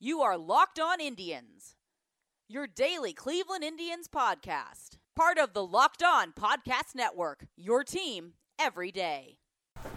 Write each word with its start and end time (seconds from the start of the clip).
You 0.00 0.20
are 0.20 0.38
Locked 0.38 0.78
On 0.78 1.00
Indians, 1.00 1.74
your 2.48 2.68
daily 2.68 3.12
Cleveland 3.12 3.64
Indians 3.64 4.06
podcast. 4.06 4.90
Part 5.16 5.38
of 5.38 5.54
the 5.54 5.66
Locked 5.66 6.04
On 6.04 6.30
Podcast 6.30 6.94
Network, 6.94 7.48
your 7.56 7.82
team 7.82 8.34
every 8.60 8.92
day. 8.92 9.38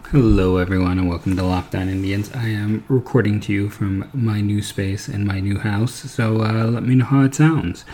Hello, 0.06 0.58
everyone, 0.58 0.98
and 0.98 1.08
welcome 1.08 1.36
to 1.36 1.44
Locked 1.44 1.76
On 1.76 1.88
Indians. 1.88 2.32
I 2.34 2.48
am 2.48 2.84
recording 2.88 3.40
to 3.42 3.54
you 3.54 3.70
from 3.70 4.10
my 4.12 4.42
new 4.42 4.64
space 4.64 5.08
and 5.08 5.24
my 5.24 5.40
new 5.40 5.60
house, 5.60 5.94
so 5.94 6.42
uh, 6.42 6.64
let 6.64 6.82
me 6.82 6.96
know 6.96 7.06
how 7.06 7.22
it 7.22 7.36
sounds. 7.36 7.86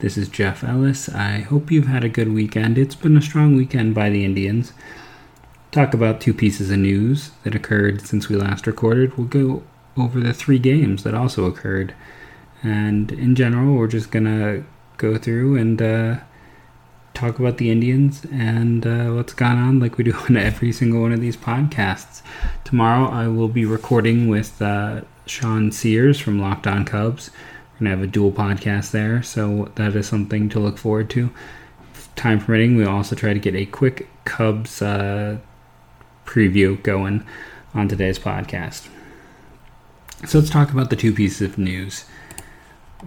This 0.00 0.18
is 0.18 0.28
Jeff 0.28 0.62
Ellis. 0.62 1.08
I 1.08 1.38
hope 1.38 1.70
you've 1.70 1.86
had 1.86 2.04
a 2.04 2.10
good 2.10 2.34
weekend. 2.34 2.76
It's 2.76 2.94
been 2.94 3.16
a 3.16 3.22
strong 3.22 3.56
weekend 3.56 3.94
by 3.94 4.10
the 4.10 4.26
Indians. 4.26 4.74
Talk 5.72 5.94
about 5.94 6.20
two 6.20 6.34
pieces 6.34 6.70
of 6.70 6.76
news 6.80 7.30
that 7.42 7.54
occurred 7.54 8.02
since 8.06 8.28
we 8.28 8.36
last 8.36 8.66
recorded. 8.66 9.16
We'll 9.16 9.28
go 9.28 9.62
over 9.96 10.20
the 10.20 10.34
three 10.34 10.58
games 10.58 11.04
that 11.04 11.14
also 11.14 11.46
occurred. 11.46 11.94
And 12.62 13.12
in 13.12 13.34
general, 13.34 13.74
we're 13.74 13.88
just 13.88 14.10
going 14.10 14.24
to 14.24 14.64
go 14.96 15.18
through 15.18 15.56
and 15.56 15.80
uh, 15.80 16.16
talk 17.12 17.38
about 17.38 17.58
the 17.58 17.70
Indians 17.70 18.26
and 18.32 18.86
uh, 18.86 19.10
what's 19.10 19.34
gone 19.34 19.58
on, 19.58 19.80
like 19.80 19.96
we 19.96 20.04
do 20.04 20.14
on 20.28 20.36
every 20.36 20.72
single 20.72 21.02
one 21.02 21.12
of 21.12 21.20
these 21.20 21.36
podcasts. 21.36 22.22
Tomorrow, 22.64 23.08
I 23.08 23.28
will 23.28 23.48
be 23.48 23.64
recording 23.64 24.28
with 24.28 24.60
uh, 24.60 25.02
Sean 25.26 25.70
Sears 25.70 26.18
from 26.18 26.40
Locked 26.40 26.66
On 26.66 26.84
Cubs. 26.84 27.30
We're 27.74 27.86
going 27.86 27.90
to 27.90 27.96
have 27.96 28.08
a 28.08 28.12
dual 28.12 28.32
podcast 28.32 28.90
there, 28.90 29.22
so 29.22 29.70
that 29.74 29.96
is 29.96 30.06
something 30.06 30.48
to 30.50 30.60
look 30.60 30.78
forward 30.78 31.10
to. 31.10 31.30
Time 32.16 32.40
permitting, 32.40 32.76
we'll 32.76 32.88
also 32.88 33.16
try 33.16 33.32
to 33.32 33.40
get 33.40 33.54
a 33.54 33.66
quick 33.66 34.08
Cubs 34.24 34.80
uh, 34.80 35.38
preview 36.24 36.80
going 36.82 37.26
on 37.74 37.88
today's 37.88 38.18
podcast. 38.18 38.88
So 40.26 40.38
let's 40.38 40.50
talk 40.50 40.70
about 40.70 40.90
the 40.90 40.96
two 40.96 41.12
pieces 41.12 41.42
of 41.42 41.58
news. 41.58 42.06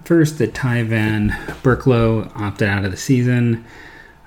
First, 0.03 0.37
that 0.37 0.53
Ty 0.53 0.83
Van 0.83 1.29
Burkleo 1.63 2.31
opted 2.35 2.69
out 2.69 2.85
of 2.85 2.91
the 2.91 2.97
season. 2.97 3.65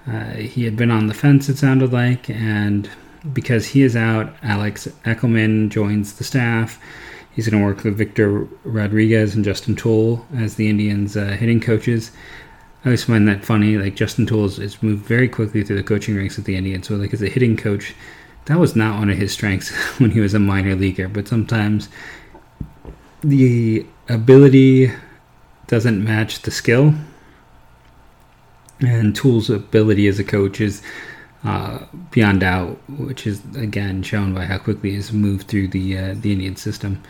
Uh, 0.06 0.32
he 0.32 0.64
had 0.64 0.76
been 0.76 0.90
on 0.90 1.06
the 1.06 1.14
fence, 1.14 1.48
it 1.48 1.58
sounded 1.58 1.92
like, 1.92 2.28
and 2.28 2.90
because 3.32 3.66
he 3.66 3.82
is 3.82 3.94
out, 3.94 4.34
Alex 4.42 4.88
Eckelman 5.04 5.68
joins 5.68 6.14
the 6.14 6.24
staff. 6.24 6.80
He's 7.32 7.48
going 7.48 7.62
to 7.62 7.66
work 7.66 7.84
with 7.84 7.96
Victor 7.96 8.48
Rodriguez 8.64 9.34
and 9.34 9.44
Justin 9.44 9.76
Toole 9.76 10.26
as 10.36 10.56
the 10.56 10.68
Indians' 10.68 11.16
uh, 11.16 11.36
hitting 11.38 11.60
coaches. 11.60 12.10
I 12.84 12.88
always 12.88 13.04
find 13.04 13.28
that 13.28 13.44
funny. 13.44 13.76
Like 13.76 13.94
Justin 13.94 14.26
Toole 14.26 14.48
has 14.48 14.82
moved 14.82 15.04
very 15.04 15.28
quickly 15.28 15.62
through 15.62 15.76
the 15.76 15.82
coaching 15.82 16.16
ranks 16.16 16.38
of 16.38 16.44
the 16.44 16.56
Indians. 16.56 16.88
So, 16.88 16.96
like 16.96 17.12
as 17.12 17.22
a 17.22 17.28
hitting 17.28 17.56
coach, 17.56 17.94
that 18.46 18.58
was 18.58 18.74
not 18.74 18.98
one 18.98 19.10
of 19.10 19.18
his 19.18 19.32
strengths 19.32 19.70
when 20.00 20.10
he 20.10 20.20
was 20.20 20.34
a 20.34 20.38
minor 20.38 20.74
leaguer. 20.74 21.06
But 21.06 21.28
sometimes 21.28 21.88
the 23.22 23.86
ability 24.08 24.92
doesn't 25.66 26.02
match 26.02 26.42
the 26.42 26.50
skill. 26.50 26.94
And 28.80 29.14
Toole's 29.14 29.50
ability 29.50 30.06
as 30.06 30.18
a 30.18 30.24
coach 30.24 30.60
is 30.60 30.82
uh, 31.44 31.80
beyond 32.10 32.40
doubt, 32.40 32.80
which 32.88 33.26
is 33.26 33.42
again 33.56 34.02
shown 34.02 34.34
by 34.34 34.44
how 34.44 34.58
quickly 34.58 34.92
he's 34.92 35.12
moved 35.12 35.48
through 35.48 35.68
the 35.68 35.98
uh, 35.98 36.14
the 36.18 36.32
Indian 36.32 36.56
system. 36.56 37.02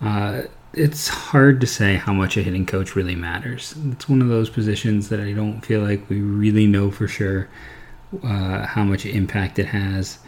Uh, 0.00 0.42
it's 0.74 1.08
hard 1.08 1.60
to 1.60 1.66
say 1.66 1.96
how 1.96 2.12
much 2.12 2.36
a 2.36 2.42
hitting 2.42 2.66
coach 2.66 2.96
really 2.96 3.14
matters. 3.14 3.74
It's 3.90 4.08
one 4.08 4.22
of 4.22 4.28
those 4.28 4.48
positions 4.48 5.10
that 5.10 5.20
I 5.20 5.32
don't 5.32 5.60
feel 5.60 5.82
like 5.82 6.08
we 6.08 6.20
really 6.20 6.66
know 6.66 6.90
for 6.90 7.06
sure 7.06 7.48
uh, 8.22 8.66
how 8.66 8.84
much 8.84 9.04
impact 9.04 9.58
it 9.58 9.66
has. 9.66 10.18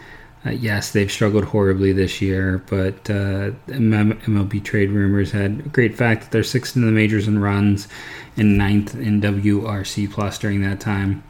Uh, 0.47 0.51
yes, 0.51 0.91
they've 0.91 1.11
struggled 1.11 1.45
horribly 1.45 1.93
this 1.93 2.21
year, 2.21 2.63
but 2.69 3.09
uh, 3.09 3.51
MLB 3.69 4.63
trade 4.63 4.91
rumors 4.91 5.31
had 5.31 5.63
a 5.65 5.69
great 5.71 5.97
fact 5.97 6.23
that 6.23 6.31
they're 6.33 6.45
sixth 6.45 6.77
in 6.77 6.85
the 6.85 6.93
majors 6.93 7.27
in 7.27 7.39
runs 7.39 7.89
and 8.37 8.59
ninth 8.59 8.95
in 8.95 9.23
WRC 9.23 10.11
plus 10.11 10.39
during 10.39 10.61
that 10.61 10.81
time. 10.81 11.23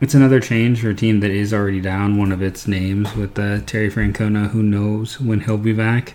It's 0.00 0.14
another 0.14 0.38
change 0.38 0.80
for 0.80 0.90
a 0.90 0.94
team 0.94 1.18
that 1.20 1.32
is 1.32 1.52
already 1.52 1.80
down 1.80 2.18
one 2.18 2.30
of 2.30 2.40
its 2.40 2.68
names 2.68 3.12
with 3.16 3.36
uh, 3.36 3.60
Terry 3.62 3.90
Francona. 3.90 4.50
Who 4.50 4.62
knows 4.62 5.20
when 5.20 5.40
he'll 5.40 5.58
be 5.58 5.72
back? 5.72 6.14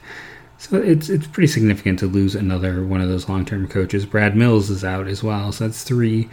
So 0.58 0.78
it's 0.78 1.10
it's 1.10 1.28
pretty 1.28 1.48
significant 1.48 2.00
to 2.00 2.08
lose 2.08 2.36
another 2.36 2.86
one 2.86 3.02
of 3.02 3.10
those 3.10 3.28
long 3.28 3.44
term 3.44 3.68
coaches. 3.68 4.06
Brad 4.06 4.38
Mills 4.38 4.70
is 4.70 4.86
out 4.86 5.08
as 5.08 5.22
well, 5.22 5.52
so 5.52 5.66
that's 5.66 5.84
three 5.84 6.30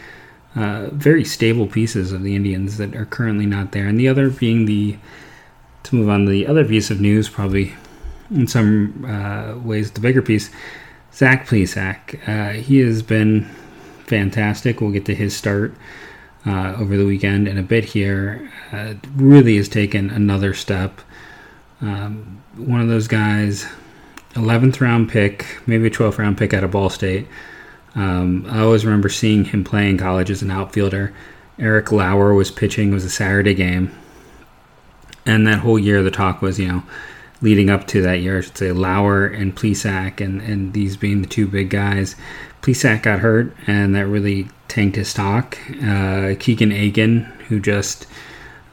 uh, 0.54 0.90
very 0.92 1.24
stable 1.24 1.66
pieces 1.66 2.12
of 2.12 2.22
the 2.22 2.36
Indians 2.36 2.76
that 2.76 2.94
are 2.94 3.06
currently 3.06 3.46
not 3.46 3.72
there, 3.72 3.88
and 3.88 3.98
the 3.98 4.06
other 4.06 4.30
being 4.30 4.66
the 4.66 4.96
to 5.84 5.96
move 5.96 6.08
on 6.08 6.24
to 6.24 6.30
the 6.30 6.46
other 6.46 6.64
piece 6.64 6.90
of 6.90 7.00
news, 7.00 7.28
probably 7.28 7.74
in 8.30 8.46
some 8.46 9.04
uh, 9.04 9.58
ways 9.58 9.90
the 9.90 10.00
bigger 10.00 10.22
piece, 10.22 10.50
Zach 11.12 11.46
Plesac. 11.46 12.28
Uh, 12.28 12.52
he 12.52 12.78
has 12.78 13.02
been 13.02 13.44
fantastic. 14.06 14.80
We'll 14.80 14.92
get 14.92 15.04
to 15.06 15.14
his 15.14 15.36
start 15.36 15.74
uh, 16.46 16.74
over 16.78 16.96
the 16.96 17.06
weekend 17.06 17.48
in 17.48 17.58
a 17.58 17.62
bit 17.62 17.84
here. 17.84 18.50
Uh, 18.72 18.94
really 19.16 19.56
has 19.56 19.68
taken 19.68 20.10
another 20.10 20.54
step. 20.54 21.00
Um, 21.80 22.42
one 22.56 22.80
of 22.80 22.88
those 22.88 23.08
guys, 23.08 23.66
11th 24.34 24.80
round 24.80 25.08
pick, 25.08 25.46
maybe 25.66 25.86
a 25.86 25.90
12th 25.90 26.18
round 26.18 26.38
pick 26.38 26.54
out 26.54 26.64
of 26.64 26.72
Ball 26.72 26.90
State. 26.90 27.26
Um, 27.94 28.46
I 28.48 28.60
always 28.60 28.84
remember 28.84 29.08
seeing 29.08 29.44
him 29.44 29.64
play 29.64 29.90
in 29.90 29.98
college 29.98 30.30
as 30.30 30.42
an 30.42 30.50
outfielder. 30.50 31.12
Eric 31.58 31.90
Lauer 31.90 32.32
was 32.34 32.50
pitching. 32.50 32.90
It 32.90 32.94
was 32.94 33.04
a 33.04 33.10
Saturday 33.10 33.54
game 33.54 33.92
and 35.30 35.46
that 35.46 35.60
whole 35.60 35.78
year 35.78 36.02
the 36.02 36.10
talk 36.10 36.42
was, 36.42 36.58
you 36.58 36.68
know, 36.68 36.82
leading 37.42 37.70
up 37.70 37.86
to 37.86 38.02
that 38.02 38.20
year, 38.20 38.38
I 38.38 38.40
should 38.42 38.58
say, 38.58 38.72
Lauer 38.72 39.26
and 39.26 39.56
Plesac, 39.56 40.20
and, 40.20 40.42
and 40.42 40.72
these 40.72 40.96
being 40.96 41.22
the 41.22 41.28
two 41.28 41.46
big 41.46 41.70
guys. 41.70 42.16
Plesac 42.62 43.02
got 43.02 43.20
hurt, 43.20 43.54
and 43.66 43.94
that 43.94 44.06
really 44.06 44.48
tanked 44.68 44.96
his 44.96 45.08
stock. 45.08 45.58
Uh, 45.82 46.34
Keegan 46.38 46.72
Akin 46.72 47.20
who 47.48 47.58
just 47.58 48.06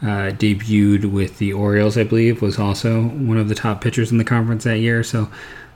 uh, 0.02 0.32
debuted 0.32 1.12
with 1.12 1.38
the 1.38 1.54
Orioles, 1.54 1.98
I 1.98 2.04
believe, 2.04 2.42
was 2.42 2.60
also 2.60 3.04
one 3.04 3.38
of 3.38 3.50
the 3.50 3.56
top 3.56 3.82
pitchers 3.82 4.12
in 4.12 4.18
the 4.18 4.24
conference 4.24 4.66
that 4.66 4.80
year. 4.80 5.04
So 5.04 5.30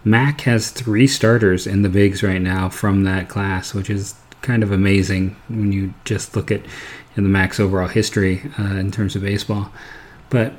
Mac 0.04 0.42
has 0.42 0.70
three 0.70 1.08
starters 1.08 1.66
in 1.66 1.82
the 1.82 1.90
bigs 1.90 2.22
right 2.22 2.42
now 2.42 2.70
from 2.70 3.04
that 3.04 3.30
class, 3.30 3.74
which 3.74 3.90
is 3.90 4.16
kind 4.42 4.64
of 4.64 4.72
amazing 4.72 5.36
when 5.48 5.72
you 5.72 5.94
just 6.06 6.36
look 6.36 6.52
at 6.52 6.62
in 7.16 7.24
the 7.24 7.30
Mac's 7.30 7.60
overall 7.60 7.88
history 7.88 8.42
uh, 8.60 8.76
in 8.76 8.92
terms 8.92 9.16
of 9.16 9.22
baseball. 9.22 9.72
But 10.30 10.54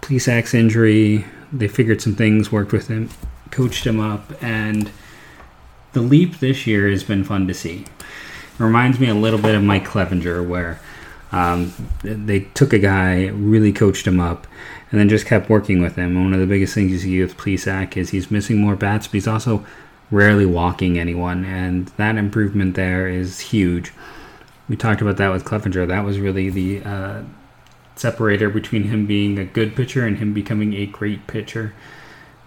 Plesac's 0.00 0.54
injury, 0.54 1.24
they 1.52 1.68
figured 1.68 2.00
some 2.00 2.14
things, 2.14 2.52
worked 2.52 2.72
with 2.72 2.88
him, 2.88 3.10
coached 3.50 3.86
him 3.86 4.00
up, 4.00 4.32
and 4.42 4.90
the 5.92 6.00
leap 6.00 6.38
this 6.38 6.66
year 6.66 6.88
has 6.88 7.04
been 7.04 7.24
fun 7.24 7.46
to 7.46 7.54
see. 7.54 7.84
It 8.58 8.62
reminds 8.62 8.98
me 8.98 9.08
a 9.08 9.14
little 9.14 9.38
bit 9.38 9.54
of 9.54 9.62
Mike 9.62 9.86
Clevinger, 9.86 10.46
where 10.46 10.80
um, 11.32 11.72
they 12.02 12.40
took 12.40 12.72
a 12.72 12.78
guy, 12.78 13.26
really 13.28 13.72
coached 13.72 14.06
him 14.06 14.20
up, 14.20 14.46
and 14.90 14.98
then 14.98 15.08
just 15.08 15.26
kept 15.26 15.50
working 15.50 15.82
with 15.82 15.96
him. 15.96 16.16
And 16.16 16.24
one 16.24 16.34
of 16.34 16.40
the 16.40 16.46
biggest 16.46 16.74
things 16.74 16.90
you 16.92 16.98
see 16.98 17.20
with 17.20 17.36
Plesac 17.36 17.96
is 17.96 18.10
he's 18.10 18.30
missing 18.30 18.58
more 18.58 18.76
bats, 18.76 19.06
but 19.06 19.14
he's 19.14 19.28
also 19.28 19.64
rarely 20.10 20.46
walking 20.46 20.98
anyone, 20.98 21.44
and 21.44 21.88
that 21.96 22.16
improvement 22.16 22.74
there 22.74 23.08
is 23.08 23.40
huge. 23.40 23.92
We 24.68 24.76
talked 24.76 25.00
about 25.00 25.16
that 25.18 25.30
with 25.30 25.44
Clevinger. 25.44 25.86
That 25.86 26.04
was 26.04 26.18
really 26.18 26.50
the 26.50 26.82
uh, 26.82 27.22
separator 27.98 28.50
between 28.50 28.84
him 28.84 29.06
being 29.06 29.38
a 29.38 29.44
good 29.44 29.74
pitcher 29.74 30.06
and 30.06 30.18
him 30.18 30.32
becoming 30.32 30.74
a 30.74 30.86
great 30.86 31.26
pitcher. 31.26 31.74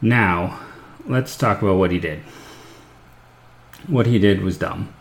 Now, 0.01 0.59
let's 1.05 1.35
talk 1.35 1.61
about 1.61 1.77
what 1.77 1.91
he 1.91 1.99
did. 1.99 2.19
What 3.87 4.07
he 4.07 4.19
did 4.19 4.41
was 4.41 4.57
dumb. 4.57 4.93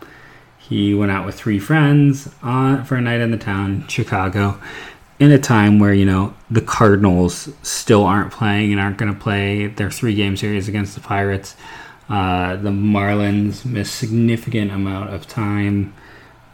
He 0.57 0.93
went 0.93 1.11
out 1.11 1.25
with 1.25 1.35
three 1.35 1.59
friends 1.59 2.29
on, 2.41 2.85
for 2.85 2.95
a 2.95 3.01
night 3.01 3.19
in 3.19 3.31
the 3.31 3.37
town, 3.37 3.87
Chicago, 3.87 4.59
in 5.19 5.31
a 5.31 5.37
time 5.37 5.79
where, 5.79 5.93
you 5.93 6.05
know, 6.05 6.33
the 6.49 6.61
Cardinals 6.61 7.49
still 7.61 8.03
aren't 8.05 8.31
playing 8.31 8.71
and 8.71 8.79
aren't 8.79 8.97
going 8.97 9.13
to 9.13 9.19
play 9.19 9.67
their 9.67 9.91
three 9.91 10.15
game 10.15 10.37
series 10.37 10.67
against 10.67 10.95
the 10.95 11.01
Pirates. 11.01 11.55
Uh, 12.09 12.55
the 12.55 12.69
Marlins 12.69 13.63
missed 13.63 13.95
significant 13.95 14.71
amount 14.71 15.13
of 15.13 15.27
time 15.27 15.93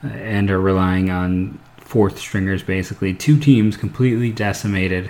uh, 0.04 0.08
and 0.08 0.52
are 0.52 0.60
relying 0.60 1.10
on 1.10 1.60
fourth 1.88 2.20
stringers 2.20 2.64
basically. 2.64 3.14
Two 3.14 3.40
teams 3.40 3.78
completely 3.78 4.32
decimated 4.32 5.10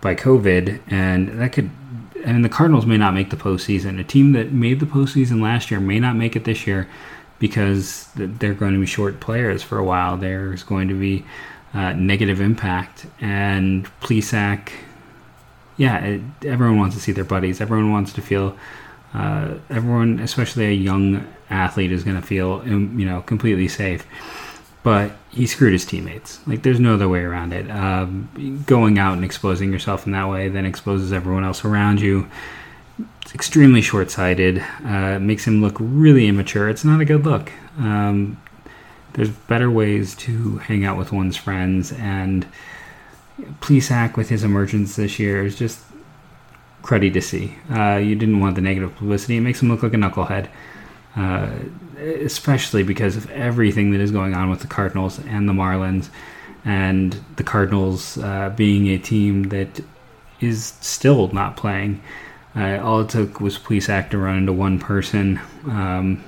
by 0.00 0.14
COVID, 0.14 0.80
and 0.88 1.40
that 1.40 1.52
could. 1.52 1.70
I 2.24 2.32
mean, 2.32 2.42
the 2.42 2.48
Cardinals 2.48 2.86
may 2.86 2.96
not 2.96 3.14
make 3.14 3.30
the 3.30 3.36
postseason. 3.36 4.00
A 4.00 4.04
team 4.04 4.32
that 4.32 4.52
made 4.52 4.80
the 4.80 4.86
postseason 4.86 5.40
last 5.40 5.70
year 5.70 5.80
may 5.80 6.00
not 6.00 6.16
make 6.16 6.34
it 6.34 6.44
this 6.44 6.66
year 6.66 6.88
because 7.38 8.08
they're 8.14 8.54
going 8.54 8.72
to 8.72 8.80
be 8.80 8.86
short 8.86 9.20
players 9.20 9.62
for 9.62 9.78
a 9.78 9.84
while. 9.84 10.16
There's 10.16 10.62
going 10.62 10.88
to 10.88 10.98
be 10.98 11.24
uh, 11.74 11.92
negative 11.92 12.40
impact, 12.40 13.06
and 13.20 13.86
Plesac. 14.00 14.70
Yeah, 15.76 15.98
it, 15.98 16.20
everyone 16.44 16.78
wants 16.78 16.96
to 16.96 17.02
see 17.02 17.12
their 17.12 17.24
buddies. 17.24 17.60
Everyone 17.60 17.90
wants 17.90 18.12
to 18.14 18.22
feel. 18.22 18.56
Uh, 19.12 19.54
everyone, 19.70 20.20
especially 20.20 20.66
a 20.66 20.72
young 20.72 21.26
athlete, 21.48 21.90
is 21.90 22.04
going 22.04 22.20
to 22.20 22.26
feel 22.26 22.62
um, 22.66 22.98
you 22.98 23.06
know 23.06 23.22
completely 23.22 23.66
safe 23.66 24.06
but 24.86 25.10
he 25.32 25.48
screwed 25.48 25.72
his 25.72 25.84
teammates. 25.84 26.38
Like 26.46 26.62
there's 26.62 26.78
no 26.78 26.94
other 26.94 27.08
way 27.08 27.22
around 27.22 27.52
it. 27.52 27.68
Um, 27.68 28.62
going 28.66 29.00
out 29.00 29.14
and 29.14 29.24
exposing 29.24 29.72
yourself 29.72 30.06
in 30.06 30.12
that 30.12 30.28
way 30.28 30.48
then 30.48 30.64
exposes 30.64 31.12
everyone 31.12 31.42
else 31.42 31.64
around 31.64 32.00
you. 32.00 32.30
It's 33.20 33.34
extremely 33.34 33.82
short 33.82 34.12
sighted, 34.12 34.64
uh, 34.84 35.18
makes 35.18 35.44
him 35.44 35.60
look 35.60 35.74
really 35.80 36.28
immature. 36.28 36.68
It's 36.68 36.84
not 36.84 37.00
a 37.00 37.04
good 37.04 37.24
look. 37.24 37.50
Um, 37.80 38.40
there's 39.14 39.30
better 39.30 39.72
ways 39.72 40.14
to 40.18 40.58
hang 40.58 40.84
out 40.84 40.96
with 40.96 41.10
one's 41.10 41.36
friends, 41.36 41.90
and 41.90 42.46
Plesac 43.58 44.16
with 44.16 44.28
his 44.28 44.44
emergence 44.44 44.94
this 44.94 45.18
year 45.18 45.44
is 45.44 45.58
just 45.58 45.80
cruddy 46.82 47.12
to 47.12 47.20
see. 47.20 47.56
Uh, 47.68 47.96
you 47.96 48.14
didn't 48.14 48.38
want 48.38 48.54
the 48.54 48.60
negative 48.60 48.94
publicity. 48.94 49.38
It 49.38 49.40
makes 49.40 49.60
him 49.60 49.68
look 49.68 49.82
like 49.82 49.94
a 49.94 49.96
knucklehead, 49.96 50.48
uh, 51.16 51.50
especially 51.98 52.82
because 52.82 53.16
of 53.16 53.30
everything 53.30 53.90
that 53.92 54.00
is 54.00 54.10
going 54.10 54.34
on 54.34 54.50
with 54.50 54.60
the 54.60 54.66
Cardinals 54.66 55.18
and 55.18 55.48
the 55.48 55.52
Marlins, 55.52 56.10
and 56.64 57.18
the 57.36 57.44
Cardinals 57.44 58.18
uh, 58.18 58.52
being 58.56 58.88
a 58.88 58.98
team 58.98 59.44
that 59.44 59.80
is 60.40 60.74
still 60.80 61.28
not 61.28 61.56
playing. 61.56 62.02
Uh, 62.54 62.78
all 62.82 63.00
it 63.00 63.08
took 63.08 63.40
was 63.40 63.58
Plesac 63.58 64.10
to 64.10 64.18
run 64.18 64.38
into 64.38 64.52
one 64.52 64.78
person, 64.78 65.40
um, 65.66 66.22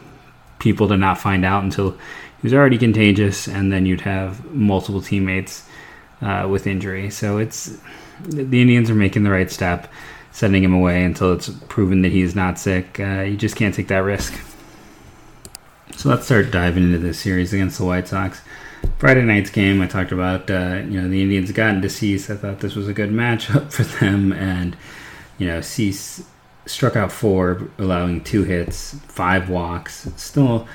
people 0.59 0.89
to 0.89 0.97
not 0.97 1.19
find 1.19 1.45
out 1.45 1.65
until 1.65 1.91
he 1.93 2.43
was 2.43 2.55
already 2.55 2.79
contagious, 2.79 3.49
and 3.49 3.73
then 3.73 3.87
you'd 3.87 4.03
have 4.03 4.45
multiple 4.53 5.03
teammates 5.03 5.67
uh, 6.21 6.47
with 6.49 6.67
injury. 6.67 7.11
So 7.11 7.39
it's 7.39 7.79
the 8.21 8.61
Indians 8.61 8.91
are 8.91 8.95
making 8.95 9.25
the 9.25 9.31
right 9.31 9.51
step, 9.51 9.91
sending 10.33 10.63
him 10.63 10.73
away 10.73 11.05
until 11.05 11.33
it's 11.33 11.49
proven 11.69 12.03
that 12.03 12.13
he's 12.13 12.35
not 12.35 12.59
sick. 12.59 13.01
Uh, 13.01 13.23
you 13.23 13.37
just 13.37 13.57
can't 13.57 13.75
take 13.75 13.89
that 13.89 13.99
risk. 13.99 14.39
So 15.99 16.11
let's 16.11 16.27
start 16.27 16.53
diving 16.53 16.85
into 16.85 17.01
this 17.01 17.19
series 17.19 17.53
against 17.53 17.79
the 17.79 17.85
White 17.85 18.07
Sox. 18.07 18.41
Friday 18.99 19.23
night's 19.23 19.51
game, 19.51 19.83
I 19.83 19.89
talked 19.89 20.13
about. 20.13 20.49
Uh, 20.49 20.83
you 20.89 21.01
know, 21.01 21.09
the 21.09 21.21
Indians 21.21 21.51
got 21.51 21.75
into 21.75 21.89
Cease. 21.89 22.31
I 22.31 22.37
thought 22.37 22.61
this 22.61 22.77
was 22.77 22.87
a 22.87 22.93
good 22.93 23.11
matchup 23.11 23.73
for 23.73 23.83
them, 23.83 24.33
and 24.33 24.77
you 25.39 25.49
know, 25.49 25.61
Cease 25.61 26.23
struck 26.67 26.95
out 26.95 27.11
four, 27.11 27.69
allowing 27.79 28.23
two 28.23 28.45
hits, 28.45 28.95
five 29.09 29.51
walks. 29.51 30.09
Still, 30.15 30.69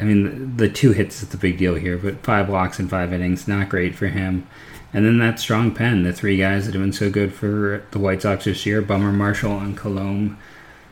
I 0.00 0.04
mean, 0.04 0.56
the 0.56 0.68
two 0.68 0.90
hits 0.90 1.22
is 1.22 1.28
the 1.28 1.36
big 1.36 1.56
deal 1.56 1.76
here, 1.76 1.96
but 1.96 2.24
five 2.24 2.48
walks 2.48 2.80
in 2.80 2.88
five 2.88 3.12
innings, 3.12 3.46
not 3.46 3.68
great 3.68 3.94
for 3.94 4.08
him. 4.08 4.48
And 4.92 5.06
then 5.06 5.20
that 5.20 5.38
strong 5.38 5.72
pen, 5.72 6.02
the 6.02 6.12
three 6.12 6.36
guys 6.36 6.66
that 6.66 6.74
have 6.74 6.82
been 6.82 6.92
so 6.92 7.08
good 7.08 7.32
for 7.32 7.84
the 7.92 8.00
White 8.00 8.22
Sox 8.22 8.46
this 8.46 8.66
year, 8.66 8.82
Bummer, 8.82 9.12
Marshall, 9.12 9.60
and 9.60 9.78
Colomé, 9.78 10.36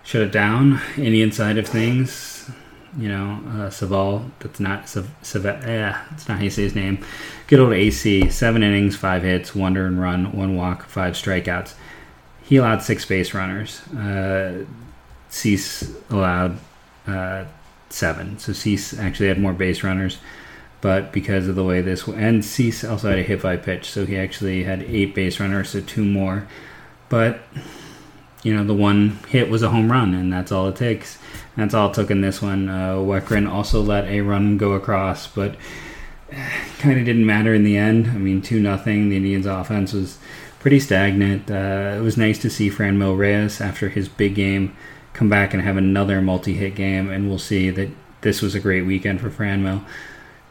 shut 0.05 0.23
it 0.23 0.31
down. 0.31 0.81
Indian 0.97 1.33
side 1.33 1.59
of 1.59 1.67
things, 1.67 2.49
you 2.97 3.09
know, 3.09 3.41
uh, 3.49 3.71
Saval, 3.71 4.31
that's 4.39 4.61
not 4.61 4.89
Saval, 4.89 5.61
yeah, 5.63 6.05
that's 6.11 6.29
not 6.29 6.39
how 6.39 6.45
you 6.45 6.51
say 6.51 6.63
his 6.63 6.75
name. 6.75 7.05
Good 7.47 7.61
old 7.61 7.73
AC, 7.73 8.31
seven 8.31 8.63
innings, 8.63 8.97
five 8.97 9.23
hits, 9.23 9.55
one 9.55 9.77
earned 9.77 10.01
run, 10.01 10.33
one 10.33 10.57
walk, 10.57 10.87
five 10.87 11.15
strikeouts. 11.15 11.75
He 12.43 12.57
allowed 12.57 12.83
six 12.83 13.05
base 13.05 13.35
runners. 13.35 13.87
Uh, 13.89 14.65
Cease 15.29 15.95
allowed 16.11 16.59
uh, 17.07 17.45
seven. 17.91 18.39
So 18.39 18.53
Cease 18.53 18.99
actually 18.99 19.29
had 19.29 19.39
more 19.39 19.53
base 19.53 19.83
runners, 19.83 20.19
but 20.81 21.13
because 21.13 21.49
of 21.49 21.55
the 21.55 21.65
way 21.65 21.81
this 21.81 22.07
and 22.07 22.45
Cease 22.45 22.85
also 22.85 23.11
had 23.11 23.19
a 23.19 23.23
hit 23.23 23.43
by 23.43 23.57
pitch, 23.57 23.91
so 23.91 24.07
he 24.07 24.17
actually 24.17 24.65
had 24.65 24.83
eight 24.83 25.15
base 25.15 25.41
runners, 25.41 25.71
so 25.71 25.81
two 25.81 26.05
more. 26.05 26.47
But 27.09 27.41
you 28.49 28.57
know, 28.57 28.65
the 28.65 28.73
one 28.73 29.19
hit 29.29 29.51
was 29.51 29.63
a 29.63 29.69
home 29.69 29.93
run, 29.93 30.15
and 30.15 30.33
that's 30.33 30.51
all 30.51 30.69
it 30.69 30.77
takes. 30.77 31.19
That's 31.55 31.75
all 31.75 31.91
it 31.91 31.95
took 31.95 32.11
in 32.11 32.23
this 32.23 32.41
one. 32.41 32.71
Uh, 32.71 32.97
also 33.51 33.83
let 33.83 34.07
a 34.07 34.23
run 34.23 34.57
go 34.57 34.73
across, 34.73 35.27
but 35.27 35.55
kind 36.79 36.99
of 36.99 37.05
didn't 37.05 37.27
matter 37.27 37.53
in 37.53 37.63
the 37.63 37.77
end. 37.77 38.07
I 38.07 38.17
mean, 38.17 38.41
two 38.41 38.59
nothing. 38.59 39.11
The 39.11 39.17
Indians' 39.17 39.45
offense 39.45 39.93
was 39.93 40.17
pretty 40.61 40.81
stagnant. 40.81 41.51
Uh, 41.51 41.97
it 41.99 42.01
was 42.01 42.17
nice 42.17 42.39
to 42.39 42.49
see 42.49 42.71
Franmil 42.71 43.19
Reyes 43.19 43.61
after 43.61 43.91
his 43.91 44.09
big 44.09 44.35
game 44.35 44.75
come 45.13 45.29
back 45.29 45.53
and 45.53 45.63
have 45.63 45.77
another 45.77 46.23
multi-hit 46.23 46.75
game, 46.75 47.11
and 47.11 47.29
we'll 47.29 47.39
see 47.39 47.69
that 47.69 47.91
this 48.23 48.41
was 48.41 48.55
a 48.55 48.61
great 48.61 48.87
weekend 48.87 49.21
for 49.21 49.29
Fran 49.29 49.63
Franmil. 49.63 49.85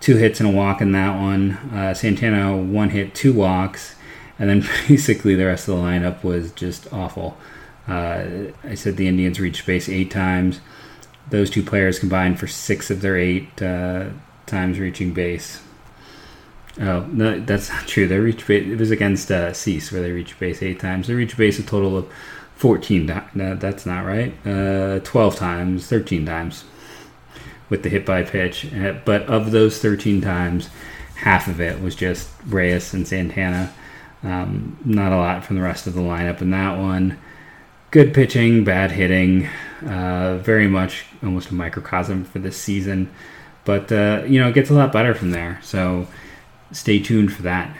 Two 0.02 0.18
hits 0.18 0.40
and 0.40 0.50
a 0.50 0.52
walk 0.52 0.82
in 0.82 0.92
that 0.92 1.20
one. 1.20 1.54
Uh, 1.74 1.96
Santana 1.96 2.56
one 2.56 2.92
hit, 2.92 3.16
two 3.16 3.34
walks, 3.34 3.96
and 4.38 4.48
then 4.48 4.64
basically 4.88 5.34
the 5.34 5.46
rest 5.48 5.68
of 5.68 5.78
the 5.78 5.82
lineup 5.82 6.24
was 6.24 6.52
just 6.52 6.94
awful. 6.94 7.36
Uh, 7.88 8.51
I 8.63 8.75
said 8.75 8.98
the 8.98 9.07
Indians 9.07 9.39
reached 9.39 9.66
base 9.66 9.88
eight 9.88 10.12
times. 10.12 10.60
Those 11.30 11.50
two 11.50 11.63
players 11.63 12.00
combined 12.00 12.39
for 12.39 12.48
six 12.48 12.89
of 12.89 13.01
their 13.01 13.18
eight 13.18 13.62
uh, 13.62 14.10
times 14.45 14.80
reaching 14.80 15.13
base. 15.13 15.62
Oh 16.80 17.01
no, 17.12 17.39
that's 17.39 17.69
not 17.69 17.88
true. 17.88 18.07
They 18.07 18.19
reached 18.19 18.45
base. 18.48 18.68
It 18.68 18.78
was 18.78 18.92
against 18.92 19.31
uh, 19.31 19.54
Cease 19.54 19.92
where 19.92 20.01
they 20.01 20.12
reached 20.12 20.39
base 20.39 20.62
eight 20.62 20.80
times. 20.80 21.07
They 21.07 21.16
reached 21.16 21.38
base 21.38 21.60
a 21.60 21.63
total 21.63 21.98
of 21.98 22.12
fourteen. 22.56 23.06
No, 23.34 23.56
that's 23.56 23.86
not 23.86 24.06
right. 24.06 24.34
Uh, 24.45 25.00
Twelve 25.00 25.36
times, 25.36 25.88
thirteen 25.88 26.25
times 26.25 26.66
with 27.69 27.84
the 27.84 27.89
hit 27.89 28.06
by 28.06 28.24
pitch. 28.24 28.72
Uh, 28.74 28.94
but 29.06 29.24
of 29.24 29.51
those 29.51 29.80
thirteen 29.80 30.22
times, 30.22 30.69
half 31.16 31.48
of 31.48 31.60
it 31.60 31.81
was 31.81 31.95
just 31.95 32.30
Reyes 32.45 32.94
and 32.94 33.07
Santana. 33.07 33.74
Um, 34.24 34.78
not 34.86 35.12
a 35.12 35.18
lot 35.18 35.45
from 35.45 35.56
the 35.56 35.62
rest 35.62 35.88
of 35.88 35.94
the 35.94 36.01
lineup 36.01 36.42
in 36.42 36.51
that 36.51 36.78
one. 36.78 37.18
Good 37.98 38.14
pitching, 38.14 38.64
bad 38.64 38.92
hitting. 38.92 39.50
Uh, 39.84 40.38
very 40.38 40.68
much 40.68 41.06
almost 41.24 41.50
a 41.50 41.56
microcosm 41.56 42.26
for 42.26 42.38
this 42.38 42.56
season. 42.56 43.10
But 43.66 43.92
uh, 43.92 44.22
you 44.28 44.40
know, 44.40 44.50
it 44.50 44.54
gets 44.54 44.70
a 44.70 44.76
lot 44.76 44.94
better 44.94 45.16
from 45.16 45.32
there. 45.32 45.60
So 45.64 46.06
stay 46.72 47.00
tuned 47.00 47.34
for 47.34 47.42
that. 47.42 47.76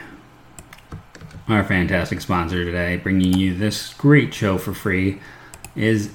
Our 1.48 1.64
fantastic 1.64 2.20
sponsor 2.22 2.66
today, 2.66 2.98
bringing 2.98 3.38
you 3.38 3.54
this 3.54 3.94
great 3.94 4.34
show 4.34 4.58
for 4.58 4.74
free, 4.74 5.20
is 5.76 6.10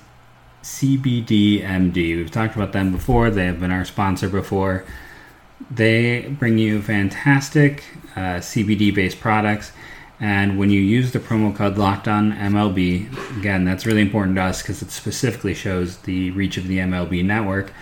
CBDMD. 0.65 2.17
We've 2.17 2.29
talked 2.29 2.57
about 2.57 2.73
them 2.73 2.91
before, 2.91 3.31
they 3.31 3.47
have 3.47 3.61
been 3.61 3.71
our 3.71 3.85
sponsor 3.85 4.29
before. 4.29 4.85
They 5.71 6.23
bring 6.23 6.59
you 6.59 6.83
fantastic 6.83 7.85
uh, 8.17 8.41
CBD 8.41 8.93
based 8.93 9.21
products. 9.21 9.71
And 10.23 10.57
when 10.57 10.71
you 10.71 10.81
use 10.81 11.11
the 11.11 11.19
promo 11.19 11.53
code 11.53 11.77
Locked 11.77 12.07
On 12.07 12.33
MLB, 12.33 13.39
again, 13.41 13.65
that's 13.65 13.85
really 13.85 14.03
important 14.03 14.37
to 14.37 14.43
us 14.43 14.63
because 14.63 14.81
it 14.81 14.93
specifically 14.93 15.53
shows 15.53 15.97
the 15.99 16.31
reach 16.31 16.57
of 16.57 16.69
the 16.69 16.79
MLB 16.79 17.25
network. 17.25 17.73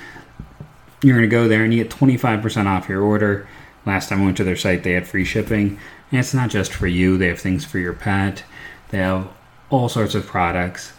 You're 1.02 1.18
going 1.18 1.28
to 1.28 1.36
go 1.36 1.48
there 1.48 1.64
and 1.64 1.74
you 1.74 1.84
get 1.84 1.92
25% 1.92 2.64
off 2.64 2.88
your 2.88 3.02
order. 3.02 3.46
Last 3.84 4.08
time 4.08 4.22
I 4.22 4.24
went 4.24 4.38
to 4.38 4.44
their 4.44 4.56
site, 4.56 4.84
they 4.84 4.92
had 4.92 5.06
free 5.06 5.26
shipping. 5.26 5.78
And 6.10 6.18
it's 6.20 6.32
not 6.32 6.48
just 6.48 6.72
for 6.72 6.86
you, 6.86 7.18
they 7.18 7.28
have 7.28 7.38
things 7.38 7.66
for 7.66 7.78
your 7.78 7.92
pet. 7.92 8.42
They 8.88 8.98
have 8.98 9.28
all 9.68 9.90
sorts 9.90 10.14
of 10.14 10.26
products. 10.26 10.94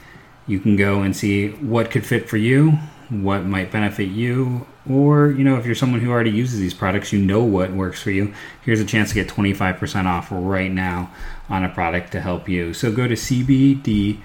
You 0.46 0.60
can 0.60 0.76
go 0.76 1.02
and 1.02 1.16
see 1.16 1.50
what 1.50 1.90
could 1.90 2.06
fit 2.06 2.30
for 2.30 2.38
you, 2.38 2.78
what 3.10 3.46
might 3.46 3.72
benefit 3.72 4.10
you, 4.10 4.68
or 4.90 5.32
you 5.32 5.44
know, 5.44 5.58
if 5.58 5.66
you're 5.66 5.76
someone 5.76 6.00
who 6.00 6.10
already 6.10 6.32
uses 6.32 6.60
these 6.60 6.74
products, 6.74 7.14
you 7.14 7.20
know 7.20 7.44
what 7.44 7.72
works 7.72 8.02
for 8.02 8.12
you. 8.12 8.34
Here's 8.64 8.80
a 8.80 8.86
chance 8.86 9.10
to 9.10 9.16
get 9.16 9.28
25% 9.28 10.06
off 10.06 10.30
right 10.32 10.72
now 10.72 11.12
on 11.52 11.64
a 11.64 11.70
product 11.70 12.12
to 12.14 12.22
help 12.22 12.50
you. 12.50 12.74
So 12.74 12.92
go 12.92 13.08
to 13.08 13.14
cbdmd.com. 13.14 14.18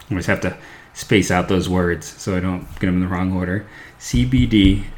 I 0.00 0.10
always 0.10 0.26
have 0.26 0.40
to 0.40 0.56
space 0.94 1.30
out 1.30 1.48
those 1.48 1.68
words 1.68 2.06
so 2.06 2.36
I 2.36 2.40
don't 2.40 2.62
get 2.80 2.86
them 2.86 2.96
in 2.96 3.00
the 3.02 3.08
wrong 3.08 3.32
order. 3.32 3.66
cbdmd.com 4.00 4.90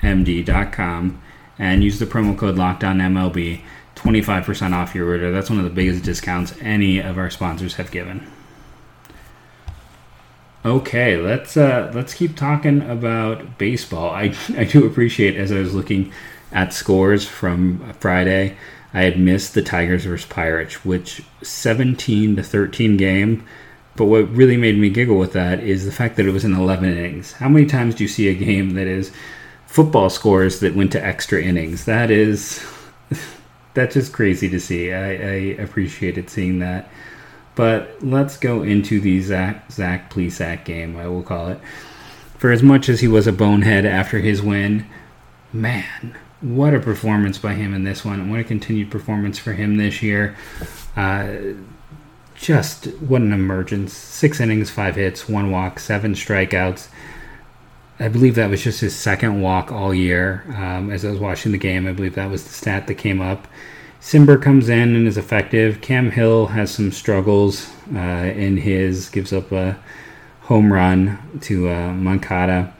and 1.58 1.82
use 1.82 1.98
the 1.98 2.06
promo 2.06 2.36
code 2.36 2.56
LOCKEDONMLB, 2.56 3.62
25% 3.94 4.72
off 4.72 4.94
your 4.94 5.08
order. 5.08 5.32
That's 5.32 5.50
one 5.50 5.58
of 5.58 5.64
the 5.64 5.70
biggest 5.70 6.04
discounts 6.04 6.54
any 6.60 6.98
of 6.98 7.18
our 7.18 7.30
sponsors 7.30 7.74
have 7.74 7.90
given. 7.90 8.30
Okay, 10.64 11.16
let's 11.16 11.56
uh, 11.56 11.92
let's 11.94 12.12
keep 12.12 12.36
talking 12.36 12.82
about 12.82 13.56
baseball. 13.56 14.10
I 14.10 14.34
I 14.56 14.64
do 14.64 14.84
appreciate 14.84 15.36
as 15.36 15.52
I 15.52 15.60
was 15.60 15.74
looking 15.74 16.12
at 16.52 16.74
scores 16.74 17.24
from 17.24 17.92
Friday, 18.00 18.56
I 18.96 19.02
had 19.02 19.18
missed 19.18 19.54
the 19.54 19.62
Tigers 19.62 20.04
versus 20.04 20.26
Pirates, 20.26 20.84
which 20.84 21.22
17 21.42 22.36
to 22.36 22.42
13 22.42 22.96
game. 22.96 23.46
But 23.94 24.06
what 24.06 24.30
really 24.30 24.56
made 24.56 24.78
me 24.78 24.90
giggle 24.90 25.18
with 25.18 25.32
that 25.32 25.60
is 25.60 25.84
the 25.84 25.92
fact 25.92 26.16
that 26.16 26.26
it 26.26 26.32
was 26.32 26.44
in 26.44 26.54
11 26.54 26.90
innings. 26.90 27.32
How 27.32 27.48
many 27.48 27.66
times 27.66 27.94
do 27.94 28.04
you 28.04 28.08
see 28.08 28.28
a 28.28 28.34
game 28.34 28.74
that 28.74 28.86
is 28.86 29.12
football 29.66 30.08
scores 30.08 30.60
that 30.60 30.74
went 30.74 30.92
to 30.92 31.04
extra 31.04 31.42
innings. 31.42 31.84
That 31.84 32.10
is 32.10 32.64
that's 33.74 33.94
just 33.94 34.12
crazy 34.12 34.48
to 34.48 34.58
see. 34.58 34.92
I, 34.92 35.10
I 35.10 35.34
appreciated 35.62 36.30
seeing 36.30 36.60
that. 36.60 36.90
But 37.54 38.02
let's 38.02 38.36
go 38.36 38.62
into 38.62 39.00
the 39.00 39.20
Zach 39.20 39.70
Zach 39.70 40.10
Plesac 40.10 40.64
game, 40.64 40.96
I 40.96 41.08
will 41.08 41.22
call 41.22 41.48
it. 41.48 41.60
For 42.38 42.52
as 42.52 42.62
much 42.62 42.88
as 42.88 43.00
he 43.00 43.08
was 43.08 43.26
a 43.26 43.32
bonehead 43.32 43.86
after 43.86 44.18
his 44.18 44.42
win, 44.42 44.86
man, 45.52 46.16
what 46.46 46.74
a 46.74 46.80
performance 46.80 47.38
by 47.38 47.54
him 47.54 47.74
in 47.74 47.82
this 47.82 48.04
one. 48.04 48.30
What 48.30 48.38
a 48.38 48.44
continued 48.44 48.90
performance 48.90 49.38
for 49.38 49.52
him 49.52 49.76
this 49.76 50.00
year. 50.02 50.36
Uh, 50.96 51.28
just 52.36 52.86
what 53.00 53.20
an 53.22 53.32
emergence. 53.32 53.92
Six 53.92 54.38
innings, 54.40 54.70
five 54.70 54.94
hits, 54.94 55.28
one 55.28 55.50
walk, 55.50 55.80
seven 55.80 56.14
strikeouts. 56.14 56.88
I 57.98 58.08
believe 58.08 58.34
that 58.36 58.50
was 58.50 58.62
just 58.62 58.80
his 58.80 58.94
second 58.94 59.40
walk 59.40 59.72
all 59.72 59.92
year. 59.92 60.44
Um, 60.54 60.90
as 60.90 61.04
I 61.04 61.10
was 61.10 61.18
watching 61.18 61.50
the 61.52 61.58
game, 61.58 61.86
I 61.86 61.92
believe 61.92 62.14
that 62.14 62.30
was 62.30 62.44
the 62.44 62.52
stat 62.52 62.86
that 62.86 62.94
came 62.94 63.20
up. 63.20 63.48
Cimber 64.00 64.40
comes 64.40 64.68
in 64.68 64.94
and 64.94 65.08
is 65.08 65.16
effective. 65.16 65.80
Cam 65.80 66.12
Hill 66.12 66.46
has 66.48 66.70
some 66.70 66.92
struggles 66.92 67.68
uh, 67.92 67.98
in 68.36 68.58
his, 68.58 69.08
gives 69.08 69.32
up 69.32 69.50
a 69.50 69.78
home 70.42 70.72
run 70.72 71.18
to 71.40 71.68
uh. 71.68 72.72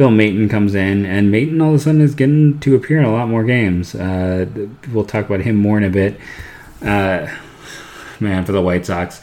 Phil 0.00 0.08
Maton 0.08 0.48
comes 0.48 0.74
in, 0.74 1.04
and 1.04 1.30
Maton 1.30 1.60
all 1.62 1.74
of 1.74 1.74
a 1.74 1.78
sudden 1.78 2.00
is 2.00 2.14
getting 2.14 2.58
to 2.60 2.74
appear 2.74 3.00
in 3.00 3.04
a 3.04 3.12
lot 3.12 3.28
more 3.28 3.44
games. 3.44 3.94
Uh, 3.94 4.46
we'll 4.94 5.04
talk 5.04 5.26
about 5.26 5.42
him 5.42 5.56
more 5.56 5.76
in 5.76 5.84
a 5.84 5.90
bit. 5.90 6.18
Uh, 6.80 7.26
man, 8.18 8.46
for 8.46 8.52
the 8.52 8.62
White 8.62 8.86
Sox, 8.86 9.20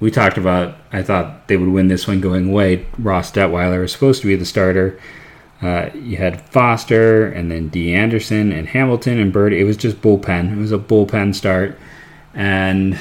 we 0.00 0.10
talked 0.10 0.38
about, 0.38 0.78
I 0.90 1.02
thought 1.02 1.46
they 1.46 1.58
would 1.58 1.68
win 1.68 1.88
this 1.88 2.08
one 2.08 2.22
going 2.22 2.48
away. 2.48 2.86
Ross 2.98 3.32
Detwiler 3.32 3.82
was 3.82 3.92
supposed 3.92 4.22
to 4.22 4.26
be 4.26 4.34
the 4.34 4.46
starter. 4.46 4.98
Uh, 5.60 5.90
you 5.92 6.16
had 6.16 6.40
Foster 6.48 7.30
and 7.30 7.50
then 7.50 7.68
D. 7.68 7.92
Anderson 7.92 8.50
and 8.50 8.68
Hamilton 8.68 9.20
and 9.20 9.30
Bird. 9.30 9.52
It 9.52 9.64
was 9.64 9.76
just 9.76 10.00
bullpen. 10.00 10.52
It 10.52 10.56
was 10.56 10.72
a 10.72 10.78
bullpen 10.78 11.34
start. 11.34 11.78
And 12.32 12.98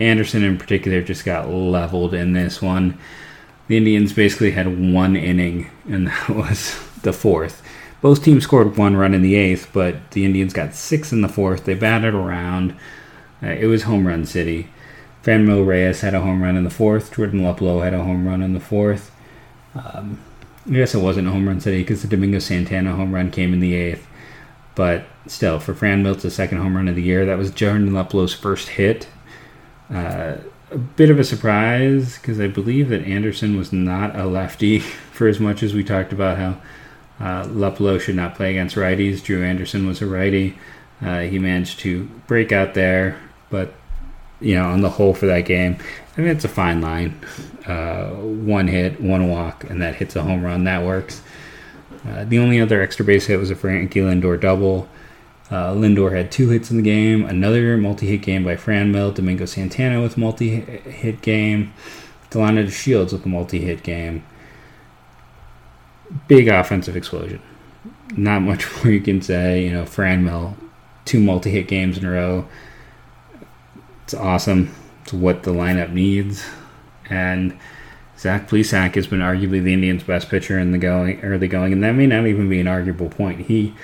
Anderson 0.00 0.44
in 0.44 0.56
particular 0.56 1.02
just 1.02 1.26
got 1.26 1.50
leveled 1.50 2.14
in 2.14 2.32
this 2.32 2.62
one. 2.62 2.98
The 3.68 3.76
Indians 3.76 4.12
basically 4.12 4.50
had 4.50 4.92
one 4.92 5.14
inning, 5.14 5.70
and 5.88 6.08
that 6.08 6.28
was 6.30 6.78
the 7.02 7.12
fourth. 7.12 7.62
Both 8.00 8.22
teams 8.24 8.44
scored 8.44 8.76
one 8.76 8.96
run 8.96 9.14
in 9.14 9.22
the 9.22 9.34
eighth, 9.34 9.70
but 9.72 10.10
the 10.12 10.24
Indians 10.24 10.52
got 10.52 10.74
six 10.74 11.12
in 11.12 11.20
the 11.20 11.28
fourth. 11.28 11.64
They 11.64 11.74
batted 11.74 12.14
around. 12.14 12.72
Uh, 13.42 13.48
it 13.48 13.66
was 13.66 13.84
home 13.84 14.06
run 14.06 14.24
city. 14.24 14.68
Franmil 15.22 15.66
Reyes 15.66 16.00
had 16.00 16.14
a 16.14 16.20
home 16.20 16.42
run 16.42 16.56
in 16.56 16.64
the 16.64 16.70
fourth. 16.70 17.14
Jordan 17.14 17.40
Luplow 17.40 17.82
had 17.82 17.94
a 17.94 18.02
home 18.02 18.26
run 18.26 18.40
in 18.40 18.54
the 18.54 18.60
fourth. 18.60 19.10
Um, 19.74 20.20
I 20.66 20.70
guess 20.70 20.94
it 20.94 21.00
wasn't 21.02 21.28
home 21.28 21.48
run 21.48 21.60
city 21.60 21.82
because 21.82 22.02
the 22.02 22.08
Domingo 22.08 22.38
Santana 22.38 22.94
home 22.94 23.14
run 23.14 23.30
came 23.30 23.52
in 23.52 23.60
the 23.60 23.74
eighth. 23.74 24.06
But 24.74 25.04
still, 25.26 25.58
for 25.58 25.74
Franmil, 25.74 26.14
it's 26.14 26.22
the 26.22 26.30
second 26.30 26.58
home 26.58 26.76
run 26.76 26.88
of 26.88 26.94
the 26.94 27.02
year. 27.02 27.26
That 27.26 27.36
was 27.36 27.50
Jordan 27.50 27.90
Luplow's 27.90 28.32
first 28.32 28.68
hit. 28.68 29.08
Uh, 29.92 30.36
a 30.70 30.78
bit 30.78 31.10
of 31.10 31.18
a 31.18 31.24
surprise 31.24 32.16
because 32.18 32.40
I 32.40 32.46
believe 32.46 32.88
that 32.90 33.02
Anderson 33.02 33.56
was 33.56 33.72
not 33.72 34.16
a 34.16 34.26
lefty 34.26 34.78
for 35.12 35.28
as 35.28 35.40
much 35.40 35.62
as 35.62 35.74
we 35.74 35.84
talked 35.84 36.12
about 36.12 36.36
how 36.38 36.60
uh, 37.20 37.44
Luplow 37.46 38.00
should 38.00 38.16
not 38.16 38.34
play 38.34 38.50
against 38.50 38.76
righties. 38.76 39.22
Drew 39.22 39.42
Anderson 39.42 39.86
was 39.86 40.00
a 40.02 40.06
righty. 40.06 40.58
Uh, 41.00 41.20
he 41.20 41.38
managed 41.38 41.80
to 41.80 42.04
break 42.26 42.52
out 42.52 42.74
there, 42.74 43.18
but 43.50 43.72
you 44.40 44.54
know, 44.54 44.66
on 44.66 44.82
the 44.82 44.90
whole 44.90 45.14
for 45.14 45.26
that 45.26 45.42
game, 45.42 45.76
I 46.16 46.20
mean, 46.20 46.30
it's 46.30 46.44
a 46.44 46.48
fine 46.48 46.80
line. 46.80 47.20
Uh, 47.66 48.10
one 48.10 48.68
hit, 48.68 49.00
one 49.00 49.28
walk, 49.28 49.64
and 49.64 49.82
that 49.82 49.96
hits 49.96 50.16
a 50.16 50.22
home 50.22 50.42
run. 50.42 50.64
That 50.64 50.84
works. 50.84 51.22
Uh, 52.06 52.24
the 52.24 52.38
only 52.38 52.60
other 52.60 52.80
extra 52.80 53.04
base 53.04 53.26
hit 53.26 53.38
was 53.38 53.50
a 53.50 53.56
Frankie 53.56 54.00
Lindor 54.00 54.40
double. 54.40 54.88
Uh, 55.50 55.72
Lindor 55.72 56.14
had 56.14 56.30
two 56.30 56.50
hits 56.50 56.70
in 56.70 56.76
the 56.76 56.82
game. 56.82 57.24
Another 57.24 57.76
multi-hit 57.76 58.22
game 58.22 58.44
by 58.44 58.56
Franmil. 58.56 59.14
Domingo 59.14 59.46
Santana 59.46 60.02
with 60.02 60.18
multi-hit 60.18 61.22
game. 61.22 61.72
Delino 62.30 62.66
DeShields 62.66 63.12
with 63.12 63.24
a 63.24 63.28
multi-hit 63.28 63.82
game. 63.82 64.24
Big 66.26 66.48
offensive 66.48 66.96
explosion. 66.96 67.40
Not 68.16 68.42
much 68.42 68.66
more 68.84 68.92
you 68.92 69.00
can 69.00 69.22
say. 69.22 69.64
You 69.64 69.72
know, 69.72 69.84
Franmil, 69.84 70.54
two 71.04 71.20
multi-hit 71.20 71.66
games 71.66 71.96
in 71.96 72.04
a 72.04 72.10
row. 72.10 72.46
It's 74.04 74.14
awesome. 74.14 74.74
It's 75.02 75.12
what 75.14 75.44
the 75.44 75.52
lineup 75.52 75.92
needs. 75.92 76.44
And 77.08 77.58
Zach 78.18 78.48
Plesac 78.48 78.96
has 78.96 79.06
been 79.06 79.20
arguably 79.20 79.62
the 79.62 79.72
Indians' 79.72 80.02
best 80.02 80.28
pitcher 80.28 80.58
in 80.58 80.72
the 80.72 80.78
going 80.78 81.20
early 81.22 81.48
going, 81.48 81.72
and 81.72 81.82
that 81.84 81.92
may 81.92 82.06
not 82.06 82.26
even 82.26 82.48
be 82.48 82.60
an 82.60 82.66
arguable 82.66 83.08
point. 83.08 83.42
He 83.42 83.74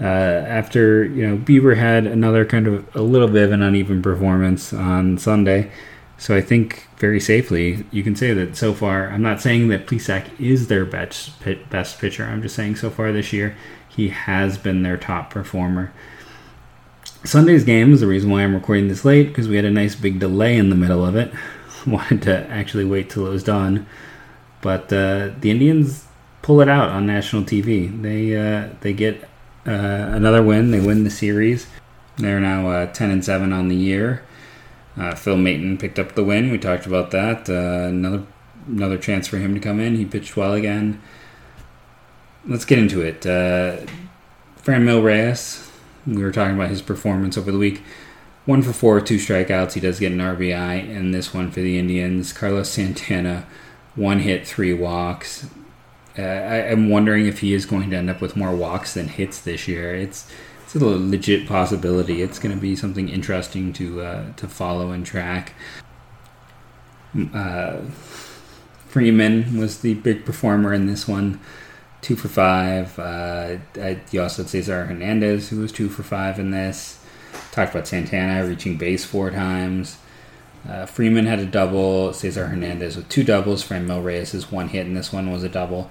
uh, 0.00 0.04
after 0.04 1.04
you 1.04 1.26
know 1.26 1.36
Bieber 1.36 1.76
had 1.76 2.06
another 2.06 2.44
kind 2.44 2.66
of 2.66 2.96
a 2.96 3.02
little 3.02 3.28
bit 3.28 3.44
of 3.44 3.52
an 3.52 3.62
uneven 3.62 4.00
performance 4.00 4.72
on 4.72 5.18
Sunday, 5.18 5.70
so 6.16 6.36
I 6.36 6.40
think 6.40 6.86
very 6.98 7.20
safely 7.20 7.84
you 7.90 8.02
can 8.02 8.14
say 8.14 8.32
that 8.32 8.56
so 8.56 8.72
far. 8.72 9.08
I'm 9.08 9.22
not 9.22 9.40
saying 9.40 9.68
that 9.68 9.86
Plesac 9.86 10.28
is 10.40 10.68
their 10.68 10.84
best 10.84 11.32
best 11.70 11.98
pitcher. 11.98 12.24
I'm 12.24 12.42
just 12.42 12.54
saying 12.54 12.76
so 12.76 12.90
far 12.90 13.12
this 13.12 13.32
year 13.32 13.56
he 13.88 14.10
has 14.10 14.56
been 14.56 14.82
their 14.82 14.96
top 14.96 15.30
performer. 15.30 15.92
Sunday's 17.24 17.64
game 17.64 17.92
is 17.92 18.00
the 18.00 18.06
reason 18.06 18.30
why 18.30 18.42
I'm 18.42 18.54
recording 18.54 18.86
this 18.86 19.04
late 19.04 19.28
because 19.28 19.48
we 19.48 19.56
had 19.56 19.64
a 19.64 19.70
nice 19.70 19.96
big 19.96 20.20
delay 20.20 20.56
in 20.56 20.70
the 20.70 20.76
middle 20.76 21.04
of 21.04 21.16
it. 21.16 21.32
Wanted 21.86 22.22
to 22.22 22.48
actually 22.48 22.84
wait 22.84 23.10
till 23.10 23.26
it 23.26 23.30
was 23.30 23.42
done, 23.42 23.86
but 24.60 24.92
uh, 24.92 25.30
the 25.40 25.50
Indians 25.50 26.06
pull 26.42 26.60
it 26.60 26.68
out 26.68 26.90
on 26.90 27.06
national 27.06 27.42
TV. 27.42 28.02
They 28.02 28.36
uh, 28.36 28.68
they 28.80 28.92
get 28.92 29.27
another 29.68 30.42
win. 30.42 30.70
They 30.70 30.80
win 30.80 31.04
the 31.04 31.10
series. 31.10 31.66
They're 32.16 32.40
now 32.40 32.68
uh, 32.68 32.92
10 32.92 33.10
and 33.10 33.24
7 33.24 33.52
on 33.52 33.68
the 33.68 33.76
year. 33.76 34.24
Uh, 34.96 35.14
Phil 35.14 35.36
Maton 35.36 35.78
picked 35.78 35.98
up 35.98 36.14
the 36.14 36.24
win. 36.24 36.50
We 36.50 36.58
talked 36.58 36.86
about 36.86 37.12
that. 37.12 37.48
Uh, 37.48 37.88
another 37.88 38.26
another 38.66 38.98
chance 38.98 39.26
for 39.28 39.38
him 39.38 39.54
to 39.54 39.60
come 39.60 39.80
in. 39.80 39.96
He 39.96 40.04
pitched 40.04 40.36
well 40.36 40.52
again. 40.52 41.00
Let's 42.44 42.64
get 42.64 42.78
into 42.78 43.00
it. 43.00 43.24
Uh, 43.24 43.86
Franmil 44.62 45.02
Reyes. 45.02 45.70
We 46.06 46.22
were 46.22 46.32
talking 46.32 46.56
about 46.56 46.70
his 46.70 46.82
performance 46.82 47.38
over 47.38 47.52
the 47.52 47.58
week. 47.58 47.82
One 48.44 48.62
for 48.62 48.72
four, 48.72 49.00
two 49.00 49.16
strikeouts. 49.16 49.74
He 49.74 49.80
does 49.80 50.00
get 50.00 50.12
an 50.12 50.18
RBI 50.18 50.88
in 50.88 51.10
this 51.10 51.34
one 51.34 51.50
for 51.50 51.60
the 51.60 51.78
Indians. 51.78 52.32
Carlos 52.32 52.70
Santana, 52.70 53.46
one 53.94 54.20
hit, 54.20 54.46
three 54.46 54.72
walks. 54.72 55.46
Uh, 56.18 56.22
I, 56.22 56.56
am 56.72 56.88
wondering 56.88 57.26
if 57.26 57.40
he 57.40 57.54
is 57.54 57.64
going 57.64 57.90
to 57.90 57.96
end 57.96 58.10
up 58.10 58.20
with 58.20 58.34
more 58.34 58.54
walks 58.54 58.94
than 58.94 59.06
hits 59.06 59.40
this 59.40 59.68
year. 59.68 59.94
It's 59.94 60.28
it's 60.64 60.74
a 60.74 60.84
legit 60.84 61.46
possibility. 61.46 62.22
It's 62.22 62.38
going 62.38 62.54
to 62.54 62.60
be 62.60 62.74
something 62.74 63.08
interesting 63.08 63.72
to 63.74 64.02
uh, 64.02 64.32
to 64.34 64.48
follow 64.48 64.90
and 64.90 65.06
track. 65.06 65.54
Uh, 67.32 67.82
Freeman 68.88 69.58
was 69.58 69.80
the 69.80 69.94
big 69.94 70.24
performer 70.24 70.74
in 70.74 70.86
this 70.86 71.06
one, 71.06 71.40
two 72.00 72.16
for 72.16 72.28
five. 72.28 72.98
Uh, 72.98 73.58
you 74.10 74.20
also 74.20 74.42
had 74.42 74.50
Cesar 74.50 74.86
Hernandez, 74.86 75.50
who 75.50 75.60
was 75.60 75.70
two 75.70 75.88
for 75.88 76.02
five 76.02 76.38
in 76.38 76.50
this. 76.50 76.98
Talked 77.52 77.74
about 77.74 77.86
Santana 77.86 78.46
reaching 78.46 78.76
base 78.76 79.04
four 79.04 79.30
times. 79.30 79.98
Uh, 80.66 80.86
Freeman 80.86 81.26
had 81.26 81.38
a 81.38 81.46
double. 81.46 82.14
Cesar 82.14 82.46
Hernandez 82.46 82.96
with 82.96 83.08
two 83.08 83.24
doubles. 83.24 83.66
Franmil 83.66 84.02
Reyes' 84.02 84.32
is 84.32 84.50
one 84.50 84.68
hit 84.68 84.86
and 84.86 84.96
this 84.96 85.12
one 85.12 85.30
was 85.30 85.42
a 85.42 85.48
double 85.48 85.90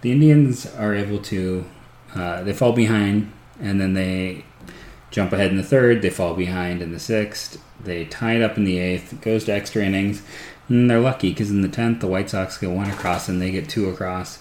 the 0.00 0.12
Indians 0.12 0.66
are 0.76 0.94
able 0.94 1.18
to 1.18 1.64
uh, 2.14 2.42
they 2.42 2.52
fall 2.52 2.72
behind 2.72 3.32
and 3.60 3.80
then 3.80 3.94
they 3.94 4.44
jump 5.10 5.32
ahead 5.32 5.50
in 5.50 5.56
the 5.56 5.62
third. 5.62 6.02
They 6.02 6.10
fall 6.10 6.34
behind 6.34 6.82
in 6.82 6.92
the 6.92 7.00
sixth. 7.00 7.62
They 7.82 8.04
tie 8.04 8.36
it 8.36 8.42
up 8.42 8.56
in 8.56 8.64
the 8.64 8.78
eighth. 8.78 9.12
It 9.12 9.20
goes 9.20 9.44
to 9.44 9.52
extra 9.52 9.84
innings. 9.84 10.22
And 10.68 10.90
they're 10.90 11.00
lucky 11.00 11.30
because 11.30 11.50
in 11.50 11.62
the 11.62 11.68
tenth, 11.68 12.00
the 12.00 12.06
White 12.06 12.30
Sox 12.30 12.58
get 12.58 12.70
one 12.70 12.90
across 12.90 13.28
and 13.28 13.40
they 13.40 13.50
get 13.50 13.70
two 13.70 13.88
across, 13.88 14.38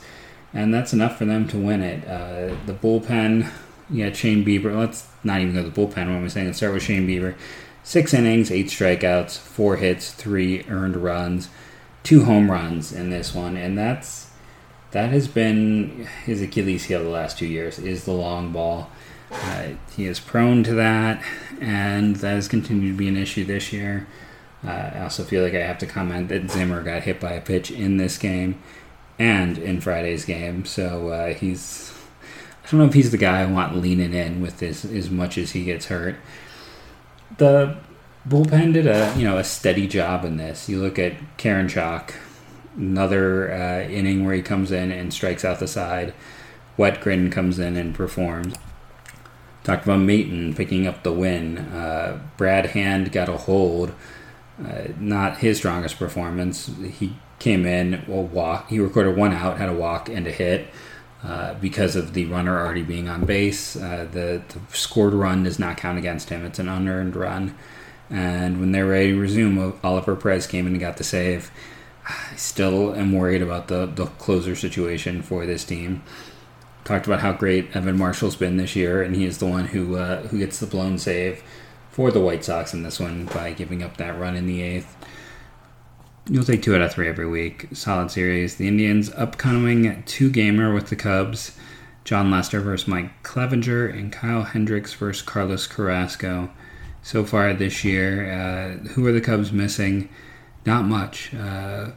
and 0.54 0.74
that's 0.74 0.92
enough 0.92 1.18
for 1.18 1.24
them 1.24 1.48
to 1.48 1.58
win 1.58 1.82
it. 1.82 2.06
Uh, 2.06 2.54
the 2.66 2.74
bullpen, 2.74 3.50
yeah, 3.90 4.12
Shane 4.12 4.44
Bieber. 4.44 4.78
Let's 4.78 5.08
not 5.24 5.40
even 5.40 5.54
go 5.54 5.64
to 5.64 5.70
the 5.70 5.82
bullpen. 5.82 6.08
What 6.08 6.18
am 6.18 6.26
I 6.26 6.28
saying? 6.28 6.48
Let's 6.48 6.58
start 6.58 6.74
with 6.74 6.84
Shane 6.84 7.08
Bieber. 7.08 7.36
Six 7.88 8.14
innings, 8.14 8.52
eight 8.52 8.66
strikeouts, 8.66 9.38
four 9.38 9.78
hits, 9.78 10.12
three 10.12 10.66
earned 10.68 10.98
runs, 10.98 11.48
two 12.04 12.26
home 12.26 12.52
runs 12.52 12.92
in 12.92 13.12
this 13.12 13.34
one, 13.34 13.56
and 13.56 13.78
that's 13.78 14.30
that 14.92 15.12
has 15.12 15.30
been 15.30 16.06
his 16.26 16.42
Achilles 16.42 16.84
heel 16.84 17.02
the 17.02 17.10
last 17.10 17.38
two 17.38 17.46
years 17.46 17.80
is 17.80 18.04
the 18.04 18.12
long 18.12 18.52
ball. 18.52 18.92
Uh, 19.32 19.70
he 19.96 20.06
is 20.06 20.20
prone 20.20 20.66
to 20.66 20.74
that, 20.74 21.24
and 21.62 22.18
that 22.18 22.32
has 22.32 22.50
continued 22.50 22.92
to 22.92 22.98
be 22.98 23.08
an 23.08 23.16
issue 23.16 23.46
this 23.46 23.72
year. 23.72 24.06
Uh, 24.66 24.92
I 24.96 25.00
also 25.04 25.24
feel 25.24 25.42
like 25.42 25.54
I 25.54 25.66
have 25.66 25.78
to 25.78 25.88
comment 25.88 26.28
that 26.28 26.52
Zimmer 26.52 26.84
got 26.84 27.04
hit 27.04 27.22
by 27.22 27.32
a 27.32 27.42
pitch 27.42 27.72
in 27.72 27.96
this 27.96 28.18
game 28.18 28.62
and 29.18 29.58
in 29.58 29.80
Friday's 29.80 30.26
game, 30.26 30.66
so 30.66 31.08
uh, 31.08 31.34
he's. 31.34 31.94
I 32.66 32.70
don't 32.70 32.82
know 32.82 32.88
if 32.88 32.96
he's 32.96 33.12
the 33.12 33.18
guy 33.18 33.44
I 33.44 33.46
want 33.46 33.78
leaning 33.78 34.14
in 34.14 34.42
with 34.42 34.60
this 34.60 34.84
as 34.84 35.10
much 35.10 35.38
as 35.38 35.52
he 35.52 35.64
gets 35.64 35.86
hurt. 35.86 36.18
The 37.36 37.78
bullpen 38.28 38.74
did 38.74 38.88
a 38.88 39.14
you 39.18 39.24
know 39.24 39.38
a 39.38 39.44
steady 39.44 39.88
job 39.88 40.24
in 40.24 40.38
this. 40.38 40.70
You 40.70 40.82
look 40.82 40.98
at 40.98 41.14
Karen 41.38 41.68
Karinchak, 41.68 42.14
another 42.76 43.52
uh, 43.52 43.82
inning 43.90 44.26
where 44.26 44.34
he 44.34 44.42
comes 44.42 44.72
in 44.72 44.92
and 44.92 45.14
strikes 45.14 45.44
out 45.44 45.60
the 45.60 45.68
side. 45.68 46.14
Wittgren 46.78 47.32
comes 47.32 47.60
in 47.60 47.76
and 47.76 47.94
performs. 47.94 48.56
Talked 49.64 49.84
about 49.84 50.00
Maton 50.00 50.56
picking 50.56 50.88
up 50.88 51.04
the 51.04 51.12
win. 51.12 51.58
Uh, 51.58 52.22
Brad 52.38 52.68
Hand 52.68 53.12
got 53.12 53.28
a 53.28 53.36
hold. 53.36 53.94
Uh, 54.64 54.88
not 55.00 55.40
his 55.40 55.58
strongest 55.58 56.00
performance. 56.00 56.70
He 56.98 57.18
came 57.40 57.66
in, 57.66 58.06
a 58.08 58.12
walk. 58.12 58.70
He 58.70 58.80
recorded 58.80 59.18
one 59.18 59.34
out, 59.34 59.58
had 59.58 59.70
a 59.70 59.74
walk 59.74 60.10
and 60.10 60.26
a 60.26 60.32
hit. 60.32 60.68
Uh, 61.24 61.56
because 61.56 61.96
of 61.96 62.14
the 62.14 62.26
runner 62.26 62.60
already 62.60 62.84
being 62.84 63.10
on 63.10 63.26
base, 63.26 63.76
uh, 63.76 64.08
the, 64.12 64.42
the, 64.50 64.60
scored 64.76 65.14
run 65.14 65.44
does 65.44 65.58
not 65.58 65.76
count 65.76 65.98
against 65.98 66.30
him. 66.30 66.46
It's 66.46 66.60
an 66.60 66.70
unearned 66.70 67.16
run. 67.16 67.56
And 68.10 68.60
when 68.60 68.72
they're 68.72 68.86
ready 68.86 69.12
to 69.12 69.20
resume, 69.20 69.80
Oliver 69.84 70.16
Perez 70.16 70.46
came 70.46 70.68
in 70.68 70.74
and 70.74 70.80
got 70.80 70.98
the 70.98 71.04
save. 71.04 71.50
I 72.08 72.36
still 72.36 72.94
am 72.96 73.14
worried 73.14 73.42
about 73.42 73.68
the, 73.68 73.88
the 73.88 74.06
closer 74.06 74.56
situation 74.56 75.22
for 75.24 75.46
this 75.46 75.66
team. 75.66 76.04
Talked 76.86 77.08
about 77.08 77.20
how 77.20 77.34
great 77.34 77.76
Evan 77.76 77.98
Marshall's 77.98 78.38
been 78.38 78.58
this 78.58 78.76
year, 78.76 79.02
and 79.02 79.16
he 79.16 79.26
is 79.26 79.40
the 79.40 79.48
one 79.48 79.66
who 79.66 79.98
uh, 79.98 80.22
who 80.28 80.38
gets 80.38 80.60
the 80.60 80.68
blown 80.68 80.98
save. 80.98 81.44
for 81.92 82.12
the 82.12 82.22
White 82.22 82.46
Sox 82.46 82.74
in 82.74 82.84
this 82.84 83.00
one 83.00 83.26
by 83.26 83.52
giving 83.52 83.84
up 83.84 83.98
that 83.98 84.18
run 84.18 84.38
in 84.38 84.46
the 84.46 84.62
eighth. 84.62 84.96
You'll 86.30 86.44
take 86.44 86.62
two 86.62 86.76
out 86.76 86.82
of 86.82 86.92
three 86.92 87.08
every 87.08 87.26
week. 87.26 87.68
Solid 87.72 88.12
series. 88.12 88.56
The 88.56 88.68
Indians 88.68 89.10
upcoming 89.14 90.04
two 90.04 90.30
gamer 90.30 90.74
with 90.74 90.90
the 90.90 90.98
Cubs. 90.98 91.58
Jon 92.04 92.30
Lester 92.30 92.60
versus 92.60 92.86
Mike 92.86 93.24
Clevinger 93.24 93.90
and 93.98 94.12
Kyle 94.12 94.44
Hendricks 94.44 94.94
versus 94.94 95.22
Carlos 95.22 95.68
Carrasco. 95.68 96.50
So 97.02 97.24
far 97.24 97.54
this 97.54 97.86
year, 97.86 98.30
uh, 98.30 98.90
who 98.90 99.06
are 99.08 99.14
the 99.14 99.22
Cubs 99.22 99.54
missing? 99.54 100.10
Not 100.66 100.84
much. 100.84 101.34
Uh, 101.34 101.92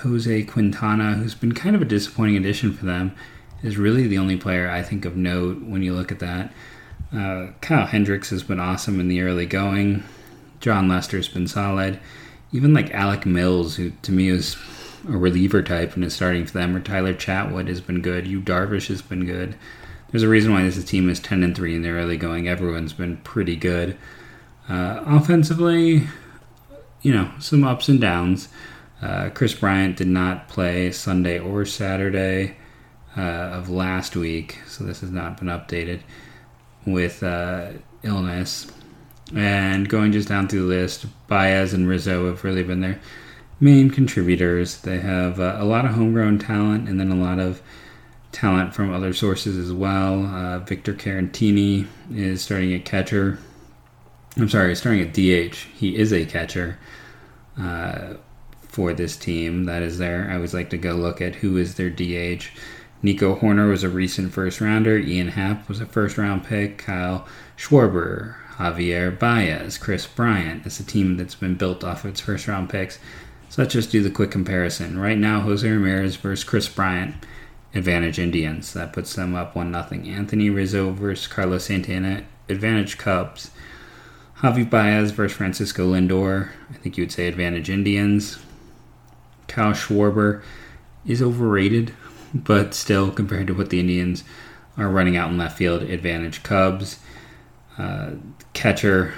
Jose 0.00 0.42
Quintana, 0.42 1.14
who's 1.14 1.36
been 1.36 1.54
kind 1.54 1.76
of 1.76 1.82
a 1.82 1.84
disappointing 1.84 2.36
addition 2.36 2.72
for 2.72 2.86
them, 2.86 3.14
is 3.62 3.76
really 3.76 4.08
the 4.08 4.18
only 4.18 4.36
player 4.36 4.68
I 4.68 4.82
think 4.82 5.04
of 5.04 5.16
note 5.16 5.62
when 5.62 5.84
you 5.84 5.94
look 5.94 6.10
at 6.10 6.18
that. 6.18 6.52
Uh, 7.16 7.52
Kyle 7.60 7.86
Hendricks 7.86 8.30
has 8.30 8.42
been 8.42 8.58
awesome 8.58 8.98
in 8.98 9.06
the 9.06 9.20
early 9.20 9.46
going. 9.46 10.02
Jon 10.58 10.88
Lester's 10.88 11.28
been 11.28 11.46
solid. 11.46 12.00
Even 12.52 12.74
like 12.74 12.92
Alec 12.92 13.26
Mills, 13.26 13.76
who 13.76 13.90
to 14.02 14.12
me 14.12 14.28
is 14.28 14.56
a 15.08 15.16
reliever 15.16 15.62
type 15.62 15.94
and 15.94 16.04
is 16.04 16.14
starting 16.14 16.46
for 16.46 16.52
them, 16.52 16.74
or 16.74 16.80
Tyler 16.80 17.14
Chatwood 17.14 17.68
has 17.68 17.80
been 17.80 18.02
good. 18.02 18.26
Yu 18.26 18.40
Darvish 18.40 18.88
has 18.88 19.02
been 19.02 19.24
good. 19.24 19.56
There's 20.10 20.22
a 20.22 20.28
reason 20.28 20.52
why 20.52 20.62
this 20.62 20.82
team 20.84 21.10
is 21.10 21.20
10 21.20 21.42
and 21.42 21.54
3 21.54 21.76
in 21.76 21.82
the 21.82 21.90
early 21.90 22.16
going. 22.16 22.48
Everyone's 22.48 22.92
been 22.92 23.18
pretty 23.18 23.56
good. 23.56 23.96
Uh, 24.68 25.02
offensively, 25.04 26.06
you 27.02 27.12
know, 27.12 27.30
some 27.38 27.64
ups 27.64 27.88
and 27.88 28.00
downs. 28.00 28.48
Uh, 29.02 29.30
Kris 29.30 29.54
Bryant 29.54 29.96
did 29.96 30.08
not 30.08 30.48
play 30.48 30.90
Sunday 30.90 31.38
or 31.38 31.64
Saturday 31.64 32.56
uh, 33.16 33.20
of 33.20 33.68
last 33.68 34.16
week, 34.16 34.58
so 34.66 34.84
this 34.84 35.00
has 35.00 35.10
not 35.10 35.38
been 35.38 35.48
updated 35.48 36.00
with 36.86 37.22
uh, 37.22 37.72
illness. 38.02 38.70
And 39.34 39.88
going 39.88 40.12
just 40.12 40.28
down 40.28 40.48
through 40.48 40.62
the 40.62 40.66
list, 40.66 41.06
Baez 41.26 41.72
and 41.72 41.88
Rizzo 41.88 42.26
have 42.26 42.44
really 42.44 42.62
been 42.62 42.80
their 42.80 43.00
main 43.60 43.90
contributors. 43.90 44.80
They 44.80 44.98
have 44.98 45.40
uh, 45.40 45.56
a 45.58 45.64
lot 45.64 45.84
of 45.84 45.92
homegrown 45.92 46.38
talent 46.38 46.88
and 46.88 47.00
then 47.00 47.10
a 47.10 47.16
lot 47.16 47.38
of 47.38 47.60
talent 48.32 48.74
from 48.74 48.92
other 48.92 49.12
sources 49.12 49.56
as 49.56 49.72
well. 49.72 50.26
Uh, 50.26 50.58
Victor 50.60 50.94
Caratini 50.94 51.86
is 52.14 52.42
starting 52.42 52.74
at 52.74 52.84
catcher. 52.84 53.38
I'm 54.36 54.48
sorry, 54.48 54.76
starting 54.76 55.00
at 55.00 55.14
DH. 55.14 55.56
He 55.74 55.96
is 55.96 56.12
a 56.12 56.26
catcher 56.26 56.78
uh, 57.58 58.14
for 58.60 58.92
this 58.92 59.16
team 59.16 59.64
that 59.64 59.82
is 59.82 59.98
there. 59.98 60.28
I 60.30 60.34
always 60.34 60.52
like 60.52 60.70
to 60.70 60.76
go 60.76 60.92
look 60.92 61.22
at 61.22 61.36
who 61.36 61.56
is 61.56 61.74
their 61.74 61.90
DH. 61.90 62.48
Nico 63.02 63.36
Hoerner 63.36 63.70
was 63.70 63.84
a 63.84 63.88
recent 63.88 64.32
first 64.32 64.60
rounder. 64.60 64.98
Ian 64.98 65.28
Happ 65.28 65.68
was 65.68 65.80
a 65.80 65.86
first 65.86 66.18
round 66.18 66.44
pick. 66.44 66.78
Kyle 66.78 67.26
Schwarber, 67.56 68.36
Javier 68.58 69.16
Baez, 69.18 69.76
Kris 69.78 70.06
Bryant. 70.06 70.64
It's 70.64 70.80
a 70.80 70.84
team 70.84 71.16
that's 71.16 71.34
been 71.34 71.56
built 71.56 71.84
off 71.84 72.04
of 72.04 72.10
its 72.10 72.20
first 72.20 72.48
round 72.48 72.70
picks. 72.70 72.98
So 73.48 73.62
let's 73.62 73.74
just 73.74 73.90
do 73.90 74.02
the 74.02 74.10
quick 74.10 74.30
comparison. 74.30 74.98
Right 74.98 75.18
now, 75.18 75.40
Jose 75.40 75.68
Ramirez 75.68 76.16
versus 76.16 76.44
Kris 76.44 76.68
Bryant, 76.68 77.14
advantage 77.74 78.18
Indians. 78.18 78.72
That 78.72 78.92
puts 78.92 79.14
them 79.14 79.34
up 79.34 79.54
1 79.54 79.72
0. 79.72 80.04
Anthony 80.04 80.50
Rizzo 80.50 80.90
versus 80.90 81.26
Carlos 81.26 81.64
Santana, 81.64 82.24
advantage 82.48 82.98
Cubs. 82.98 83.50
Javi 84.38 84.68
Baez 84.68 85.12
versus 85.12 85.36
Francisco 85.36 85.92
Lindor, 85.92 86.50
I 86.70 86.74
think 86.74 86.98
you 86.98 87.02
would 87.02 87.12
say 87.12 87.26
advantage 87.26 87.70
Indians. 87.70 88.38
Kyle 89.48 89.72
Schwarber 89.72 90.42
is 91.06 91.22
overrated, 91.22 91.94
but 92.34 92.74
still, 92.74 93.10
compared 93.10 93.46
to 93.46 93.54
what 93.54 93.70
the 93.70 93.80
Indians 93.80 94.24
are 94.76 94.88
running 94.88 95.16
out 95.16 95.30
in 95.30 95.38
left 95.38 95.56
field, 95.56 95.82
advantage 95.82 96.42
Cubs. 96.42 96.98
Uh, 97.78 98.12
catcher, 98.56 99.12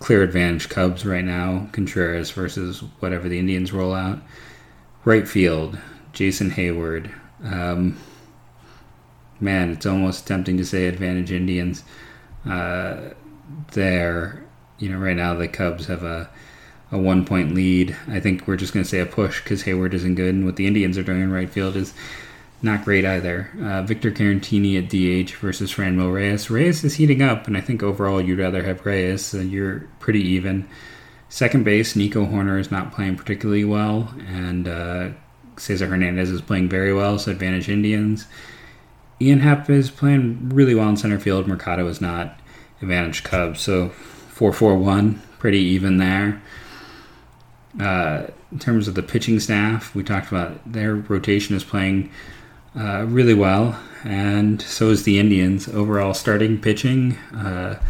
clear 0.00 0.22
advantage 0.22 0.68
Cubs 0.68 1.06
right 1.06 1.24
now. 1.24 1.68
Contreras 1.72 2.30
versus 2.32 2.80
whatever 2.98 3.28
the 3.28 3.38
Indians 3.38 3.72
roll 3.72 3.94
out. 3.94 4.18
Right 5.04 5.26
field, 5.26 5.78
Jason 6.12 6.50
Heyward. 6.50 7.10
Um, 7.42 7.96
man, 9.38 9.70
it's 9.70 9.86
almost 9.86 10.26
tempting 10.26 10.58
to 10.58 10.64
say 10.66 10.86
advantage 10.86 11.30
Indians. 11.32 11.84
Uh, 12.44 13.10
there, 13.72 14.44
you 14.78 14.90
know, 14.90 14.98
right 14.98 15.16
now 15.16 15.34
the 15.34 15.48
Cubs 15.48 15.86
have 15.86 16.02
a 16.02 16.28
a 16.92 16.98
one 16.98 17.24
point 17.24 17.54
lead. 17.54 17.96
I 18.08 18.18
think 18.18 18.48
we're 18.48 18.56
just 18.56 18.72
going 18.72 18.82
to 18.82 18.88
say 18.88 18.98
a 18.98 19.06
push 19.06 19.42
because 19.42 19.62
Heyward 19.62 19.94
isn't 19.94 20.16
good, 20.16 20.34
and 20.34 20.44
what 20.44 20.56
the 20.56 20.66
Indians 20.66 20.98
are 20.98 21.04
doing 21.04 21.22
in 21.22 21.32
right 21.32 21.48
field 21.48 21.76
is 21.76 21.94
not 22.62 22.84
great 22.84 23.04
either. 23.04 23.50
Uh, 23.60 23.82
Victor 23.82 24.10
Caratini 24.10 24.78
at 24.78 24.88
DH 24.88 25.34
versus 25.36 25.72
Franmil 25.72 26.12
Reyes. 26.12 26.50
Reyes 26.50 26.84
is 26.84 26.94
heating 26.94 27.22
up, 27.22 27.46
and 27.46 27.56
I 27.56 27.60
think 27.60 27.82
overall 27.82 28.20
you'd 28.20 28.38
rather 28.38 28.62
have 28.64 28.84
Reyes. 28.84 29.24
So 29.24 29.40
you're 29.40 29.80
pretty 29.98 30.20
even. 30.20 30.68
Second 31.28 31.64
base, 31.64 31.94
Nico 31.94 32.26
Hoerner 32.26 32.58
is 32.58 32.70
not 32.70 32.92
playing 32.92 33.16
particularly 33.16 33.64
well, 33.64 34.12
and 34.26 34.66
uh, 34.66 35.10
Cesar 35.56 35.86
Hernandez 35.86 36.30
is 36.30 36.40
playing 36.40 36.68
very 36.68 36.92
well, 36.92 37.18
so 37.18 37.30
advantage 37.30 37.68
Indians. 37.68 38.26
Ian 39.20 39.40
Happ 39.40 39.70
is 39.70 39.90
playing 39.90 40.48
really 40.48 40.74
well 40.74 40.88
in 40.88 40.96
center 40.96 41.20
field. 41.20 41.46
Mercado 41.46 41.86
is 41.86 42.00
not. 42.00 42.40
Advantage 42.82 43.22
Cubs. 43.22 43.60
So 43.60 43.90
4 43.90 44.52
4 44.52 44.76
1, 44.76 45.22
pretty 45.38 45.58
even 45.58 45.98
there. 45.98 46.42
Uh, 47.78 48.26
in 48.50 48.58
terms 48.58 48.88
of 48.88 48.94
the 48.94 49.02
pitching 49.02 49.38
staff, 49.38 49.94
we 49.94 50.02
talked 50.02 50.28
about 50.28 50.60
their 50.70 50.96
rotation 50.96 51.54
is 51.54 51.62
playing 51.62 52.10
uh, 52.78 53.04
really 53.08 53.34
well, 53.34 53.80
and 54.04 54.62
so 54.62 54.90
is 54.90 55.02
the 55.02 55.18
Indians. 55.18 55.68
Overall, 55.68 56.14
starting 56.14 56.60
pitching, 56.60 57.16
uh, 57.34 57.80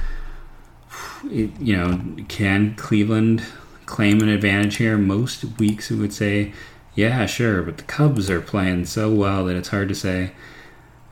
it, 1.24 1.50
you 1.60 1.76
know, 1.76 2.00
can 2.28 2.74
Cleveland 2.76 3.42
claim 3.86 4.20
an 4.20 4.28
advantage 4.28 4.76
here? 4.76 4.96
Most 4.96 5.44
weeks, 5.58 5.90
we 5.90 5.96
would 5.96 6.12
say, 6.12 6.52
yeah, 6.94 7.26
sure, 7.26 7.62
but 7.62 7.76
the 7.76 7.84
Cubs 7.84 8.30
are 8.30 8.40
playing 8.40 8.86
so 8.86 9.12
well 9.12 9.44
that 9.44 9.56
it's 9.56 9.68
hard 9.68 9.88
to 9.88 9.94
say. 9.94 10.32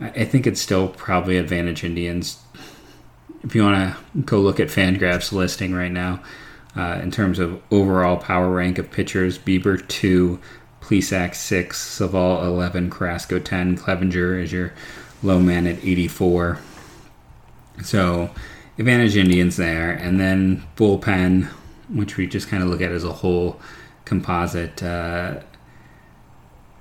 I 0.00 0.24
think 0.24 0.46
it's 0.46 0.61
still 0.61 0.88
probably 0.88 1.38
advantage 1.38 1.83
Indians. 1.83 2.38
If 3.42 3.54
you 3.54 3.64
want 3.64 3.96
to 4.14 4.22
go 4.22 4.40
look 4.40 4.61
at 4.61 4.68
Fangraphs 4.68 5.33
listing 5.33 5.74
right 5.74 5.90
now, 5.90 6.20
uh, 6.76 7.00
in 7.02 7.11
terms 7.11 7.38
of 7.38 7.61
overall 7.72 8.16
power 8.16 8.48
rank 8.50 8.78
of 8.78 8.90
pitchers, 8.90 9.38
Bieber 9.38 9.87
2, 9.88 10.38
Plesac 10.88 11.35
6, 11.35 11.98
Civale 11.98 12.46
11, 12.46 12.88
Carrasco 12.88 13.38
10, 13.38 13.77
Clevinger 13.77 14.42
is 14.42 14.51
your 14.51 14.72
low 15.22 15.38
man 15.38 15.66
at 15.66 15.85
84. 15.85 16.61
So, 17.83 18.31
advantage 18.79 19.14
Indians 19.14 19.59
there. 19.59 19.90
And 19.90 20.18
then 20.18 20.64
bullpen, 20.77 21.48
which 21.90 22.16
we 22.16 22.27
just 22.27 22.48
kind 22.48 22.62
of 22.62 22.70
look 22.70 22.81
at 22.81 22.90
as 22.90 23.05
a 23.05 23.12
whole 23.12 23.61
composite. 24.07 24.83
Uh, 24.83 25.40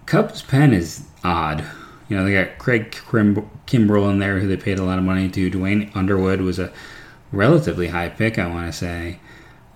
Cubs 0.05 0.41
pen 0.41 0.71
is 0.71 1.05
odd. 1.25 1.65
You 2.07 2.15
know, 2.15 2.23
they 2.23 2.31
got 2.31 2.59
Craig 2.59 2.91
Kimbrel 2.91 4.09
in 4.09 4.19
there, 4.19 4.39
who 4.39 4.47
they 4.47 4.55
paid 4.55 4.79
a 4.79 4.85
lot 4.85 4.99
of 4.99 5.03
money 5.03 5.27
to. 5.27 5.49
Duane 5.49 5.91
Underwood 5.93 6.39
was 6.39 6.59
a 6.59 6.71
relatively 7.33 7.89
high 7.89 8.07
pick, 8.07 8.39
I 8.39 8.47
want 8.47 8.67
to 8.67 8.71
say. 8.71 9.19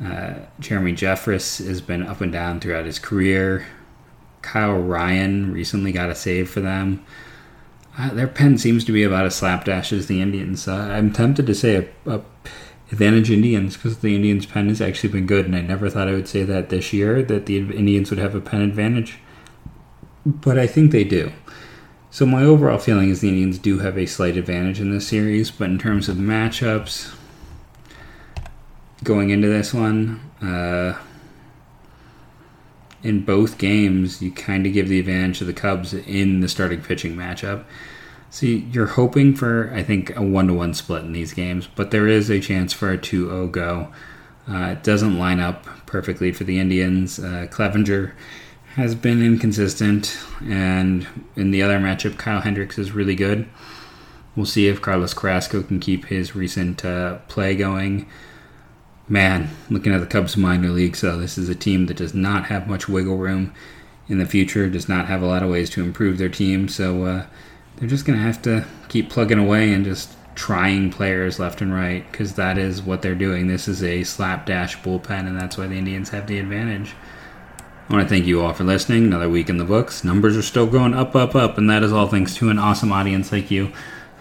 Uh, 0.02 0.36
Jeremy 0.62 0.94
Jeffress 0.94 1.63
has 1.67 1.82
been 1.82 2.04
up 2.04 2.22
and 2.22 2.32
down 2.32 2.62
throughout 2.62 2.86
his 2.86 2.98
career. 2.98 3.65
Kyle 4.41 4.77
Ryan 4.77 5.54
recently 5.54 5.91
got 5.91 6.10
a 6.10 6.15
save 6.15 6.49
for 6.49 6.62
them. 6.62 7.06
Uh, 7.97 8.13
their 8.13 8.27
pen 8.27 8.58
seems 8.58 8.86
to 8.86 8.91
be 8.91 9.04
about 9.04 9.25
as 9.25 9.36
slapdash 9.36 9.91
as 9.91 10.08
the 10.08 10.21
Indians. 10.21 10.67
Uh, 10.67 10.75
I'm 10.75 11.12
tempted 11.12 11.45
to 11.47 11.56
say 11.56 11.75
a, 12.06 12.12
a 12.12 12.21
advantage 12.91 13.32
Indians 13.32 13.75
because 13.75 13.99
the 13.99 14.15
Indians' 14.15 14.45
pen 14.45 14.67
has 14.69 14.82
actually 14.82 15.10
been 15.10 15.25
good, 15.25 15.45
and 15.45 15.56
I 15.56 15.62
never 15.62 15.89
thought 15.89 16.08
I 16.08 16.13
would 16.13 16.27
say 16.27 16.43
that 16.43 16.69
this 16.69 16.93
year 16.93 17.23
that 17.23 17.45
the 17.45 17.58
Indians 17.58 18.10
would 18.10 18.19
have 18.19 18.36
a 18.36 18.41
pen 18.41 18.62
advantage, 18.62 19.19
but 20.25 20.58
I 20.58 20.67
think 20.67 20.91
they 20.91 21.04
do. 21.04 21.32
So 22.10 22.25
my 22.25 22.43
overall 22.43 22.77
feeling 22.77 23.10
is 23.10 23.21
the 23.21 23.30
Indians 23.30 23.58
do 23.58 23.80
have 23.80 23.97
a 23.97 24.06
slight 24.06 24.36
advantage 24.36 24.82
in 24.82 24.91
this 24.91 25.08
series, 25.08 25.51
but 25.51 25.69
in 25.69 25.80
terms 25.80 26.10
of 26.10 26.17
matchups, 26.17 27.15
going 29.04 29.30
into 29.30 29.47
this 29.47 29.73
one. 29.73 30.19
Uh, 30.41 30.97
in 33.04 33.24
both 33.24 33.58
games, 33.58 34.22
you 34.22 34.32
kind 34.32 34.66
of 34.66 34.74
give 34.74 34.88
the 34.88 35.00
advantage 35.00 35.40
to 35.40 35.46
the 35.46 35.54
Cubs 35.54 35.94
in 35.94 36.42
the 36.42 36.48
starting 36.48 36.82
pitching 36.82 37.16
matchup. 37.16 37.64
See, 38.30 38.60
you're 38.72 38.88
hoping 38.88 39.36
for, 39.36 39.72
I 39.74 39.84
think, 39.84 40.16
a 40.16 40.22
one 40.22 40.48
to 40.48 40.54
one 40.54 40.74
split 40.74 41.04
in 41.04 41.12
these 41.12 41.34
games, 41.34 41.68
but 41.68 41.92
there 41.92 42.08
is 42.08 42.30
a 42.30 42.40
chance 42.40 42.72
for 42.72 42.90
a 42.90 42.98
2 42.98 43.28
0 43.28 43.48
go. 43.48 43.92
Uh, 44.50 44.76
it 44.78 44.84
doesn't 44.84 45.20
line 45.20 45.40
up 45.40 45.66
perfectly 45.86 46.32
for 46.32 46.44
the 46.44 46.60
Indians. 46.60 47.20
Uh, 47.20 47.48
Clevinger 47.52 48.14
has 48.76 48.96
been 48.96 49.22
inconsistent, 49.22 50.18
and 50.42 51.08
in 51.36 51.52
the 51.52 51.62
other 51.62 51.78
matchup, 51.80 52.18
Kyle 52.18 52.42
Hendricks 52.42 52.78
is 52.78 52.94
really 52.94 53.16
good. 53.16 53.50
We'll 54.36 54.46
see 54.46 54.68
if 54.68 54.82
Carlos 54.82 55.14
Carrasco 55.14 55.62
can 55.62 55.82
keep 55.82 56.06
his 56.06 56.34
recent 56.36 56.86
uh, 56.86 57.18
play 57.28 57.56
going 57.56 58.08
man, 59.08 59.50
looking 59.70 59.94
at 59.94 60.00
the 60.00 60.08
Cubs 60.08 60.38
minor 60.38 60.70
league, 60.70 60.96
so 60.96 61.18
this 61.18 61.38
is 61.38 61.50
a 61.50 61.56
team 61.56 61.88
that 61.88 61.98
does 61.98 62.14
not 62.14 62.46
have 62.46 62.68
much 62.68 62.88
wiggle 62.88 63.18
room 63.18 63.54
in 64.08 64.18
the 64.18 64.26
future, 64.26 64.70
does 64.70 64.90
not 64.90 65.08
have 65.08 65.22
a 65.22 65.28
lot 65.28 65.44
of 65.44 65.50
ways 65.50 65.70
to 65.72 65.84
improve 65.84 66.18
their 66.18 66.30
team, 66.30 66.68
so 66.68 67.04
uh, 67.06 67.26
they're 67.78 67.90
just 67.90 68.06
going 68.06 68.18
to 68.18 68.26
have 68.26 68.42
to 68.42 68.66
keep 68.90 69.10
plugging 69.10 69.40
away 69.40 69.74
and 69.74 69.86
just 69.86 70.16
trying 70.36 70.90
players 70.90 71.40
left 71.40 71.62
and 71.62 71.74
right 71.74 72.10
because 72.12 72.34
that 72.34 72.58
is 72.58 72.82
what 72.82 73.02
they're 73.02 73.16
doing. 73.16 73.48
This 73.48 73.68
is 73.68 73.84
a 73.84 74.04
slapdash 74.04 74.78
bullpen, 74.80 75.28
and 75.28 75.40
that's 75.40 75.58
why 75.58 75.68
the 75.68 75.78
Indians 75.78 76.10
have 76.10 76.28
the 76.28 76.40
advantage. 76.40 76.94
I 77.90 77.94
want 77.94 78.08
to 78.08 78.10
thank 78.10 78.26
you 78.26 78.42
all 78.42 78.54
for 78.54 78.64
listening. 78.64 79.06
Another 79.06 79.30
week 79.30 79.50
in 79.50 79.58
the 79.58 79.66
books. 79.66 80.04
Numbers 80.04 80.38
are 80.38 80.42
still 80.42 80.68
going 80.68 80.94
up, 80.94 81.16
up, 81.16 81.36
up, 81.36 81.58
and 81.58 81.70
that 81.70 81.84
is 81.84 81.92
all 81.92 82.08
thanks 82.08 82.34
to 82.36 82.50
an 82.50 82.58
awesome 82.58 82.92
audience 82.92 83.32
like 83.32 83.52
you, 83.52 83.74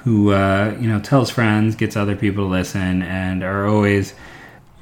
who 0.05 0.33
uh, 0.33 0.77
you 0.81 0.89
know 0.89 0.99
tells 0.99 1.31
friends, 1.31 1.77
gets 1.77 1.97
other 1.97 2.17
people 2.17 2.45
to 2.45 2.51
listen, 2.51 3.03
and 3.03 3.45
are 3.45 3.67
always 3.67 4.15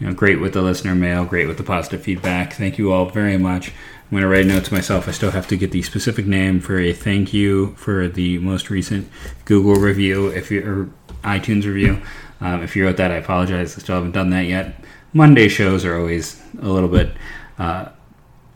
you 0.01 0.07
know 0.07 0.15
great 0.15 0.41
with 0.41 0.53
the 0.53 0.63
listener 0.63 0.95
mail, 0.95 1.25
great 1.25 1.49
with 1.49 1.57
the 1.57 1.65
positive 1.65 2.03
feedback. 2.03 2.53
Thank 2.53 2.79
you 2.79 2.93
all 2.93 3.07
very 3.07 3.37
much. 3.37 3.69
I'm 3.69 4.11
going 4.13 4.23
to 4.23 4.29
write 4.29 4.47
a 4.47 4.49
note 4.49 4.65
to 4.67 4.73
myself. 4.73 5.07
I 5.07 5.11
still 5.11 5.33
have 5.33 5.47
to 5.49 5.57
get 5.57 5.71
the 5.71 5.83
specific 5.83 6.27
name 6.27 6.61
for 6.61 6.79
a 6.79 6.95
thank 6.95 7.35
you 7.35 7.75
for 7.75 8.09
the 8.09 8.39
most 8.39 8.71
recent 8.71 9.11
Google 9.45 9.75
review, 9.75 10.29
if 10.29 10.51
you 10.51 10.63
or 10.63 10.91
iTunes 11.23 11.65
review. 11.65 12.01
Um, 12.41 12.63
if 12.63 12.75
you 12.75 12.85
wrote 12.85 12.97
that, 12.97 13.11
I 13.11 13.17
apologize. 13.17 13.77
I 13.77 13.81
still 13.81 13.97
haven't 13.97 14.13
done 14.13 14.31
that 14.31 14.47
yet. 14.47 14.83
Monday 15.13 15.49
shows 15.49 15.85
are 15.85 15.99
always 15.99 16.41
a 16.61 16.69
little 16.69 16.89
bit 16.89 17.11
uh, 17.59 17.89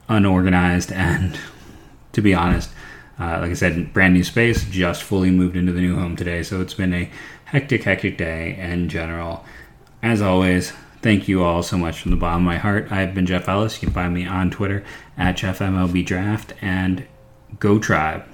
unorganized, 0.08 0.92
and 0.92 1.38
to 2.12 2.22
be 2.22 2.34
honest, 2.34 2.70
uh, 3.18 3.38
like 3.40 3.50
I 3.50 3.54
said, 3.54 3.92
brand 3.92 4.14
new 4.14 4.24
space, 4.24 4.64
just 4.64 5.02
fully 5.02 5.30
moved 5.30 5.56
into 5.56 5.72
the 5.72 5.80
new 5.80 5.96
home 5.96 6.16
today, 6.16 6.42
so 6.42 6.60
it's 6.60 6.74
been 6.74 6.94
a 6.94 7.10
hectic, 7.46 7.84
hectic 7.84 8.16
day 8.16 8.56
in 8.56 8.88
general. 8.88 9.44
As 10.02 10.22
always, 10.22 10.72
Thank 11.02 11.26
you 11.26 11.42
all 11.42 11.64
so 11.64 11.76
much 11.76 12.00
from 12.00 12.12
the 12.12 12.16
bottom 12.16 12.42
of 12.42 12.46
my 12.46 12.58
heart. 12.58 12.92
I've 12.92 13.12
been 13.12 13.26
Jeff 13.26 13.48
Ellis. 13.48 13.82
You 13.82 13.88
can 13.88 13.94
find 13.94 14.14
me 14.14 14.24
on 14.24 14.52
Twitter 14.52 14.84
at 15.18 15.36
JeffMLBDraft 15.36 16.52
and 16.60 17.04
go 17.58 17.80
Tribe. 17.80 18.24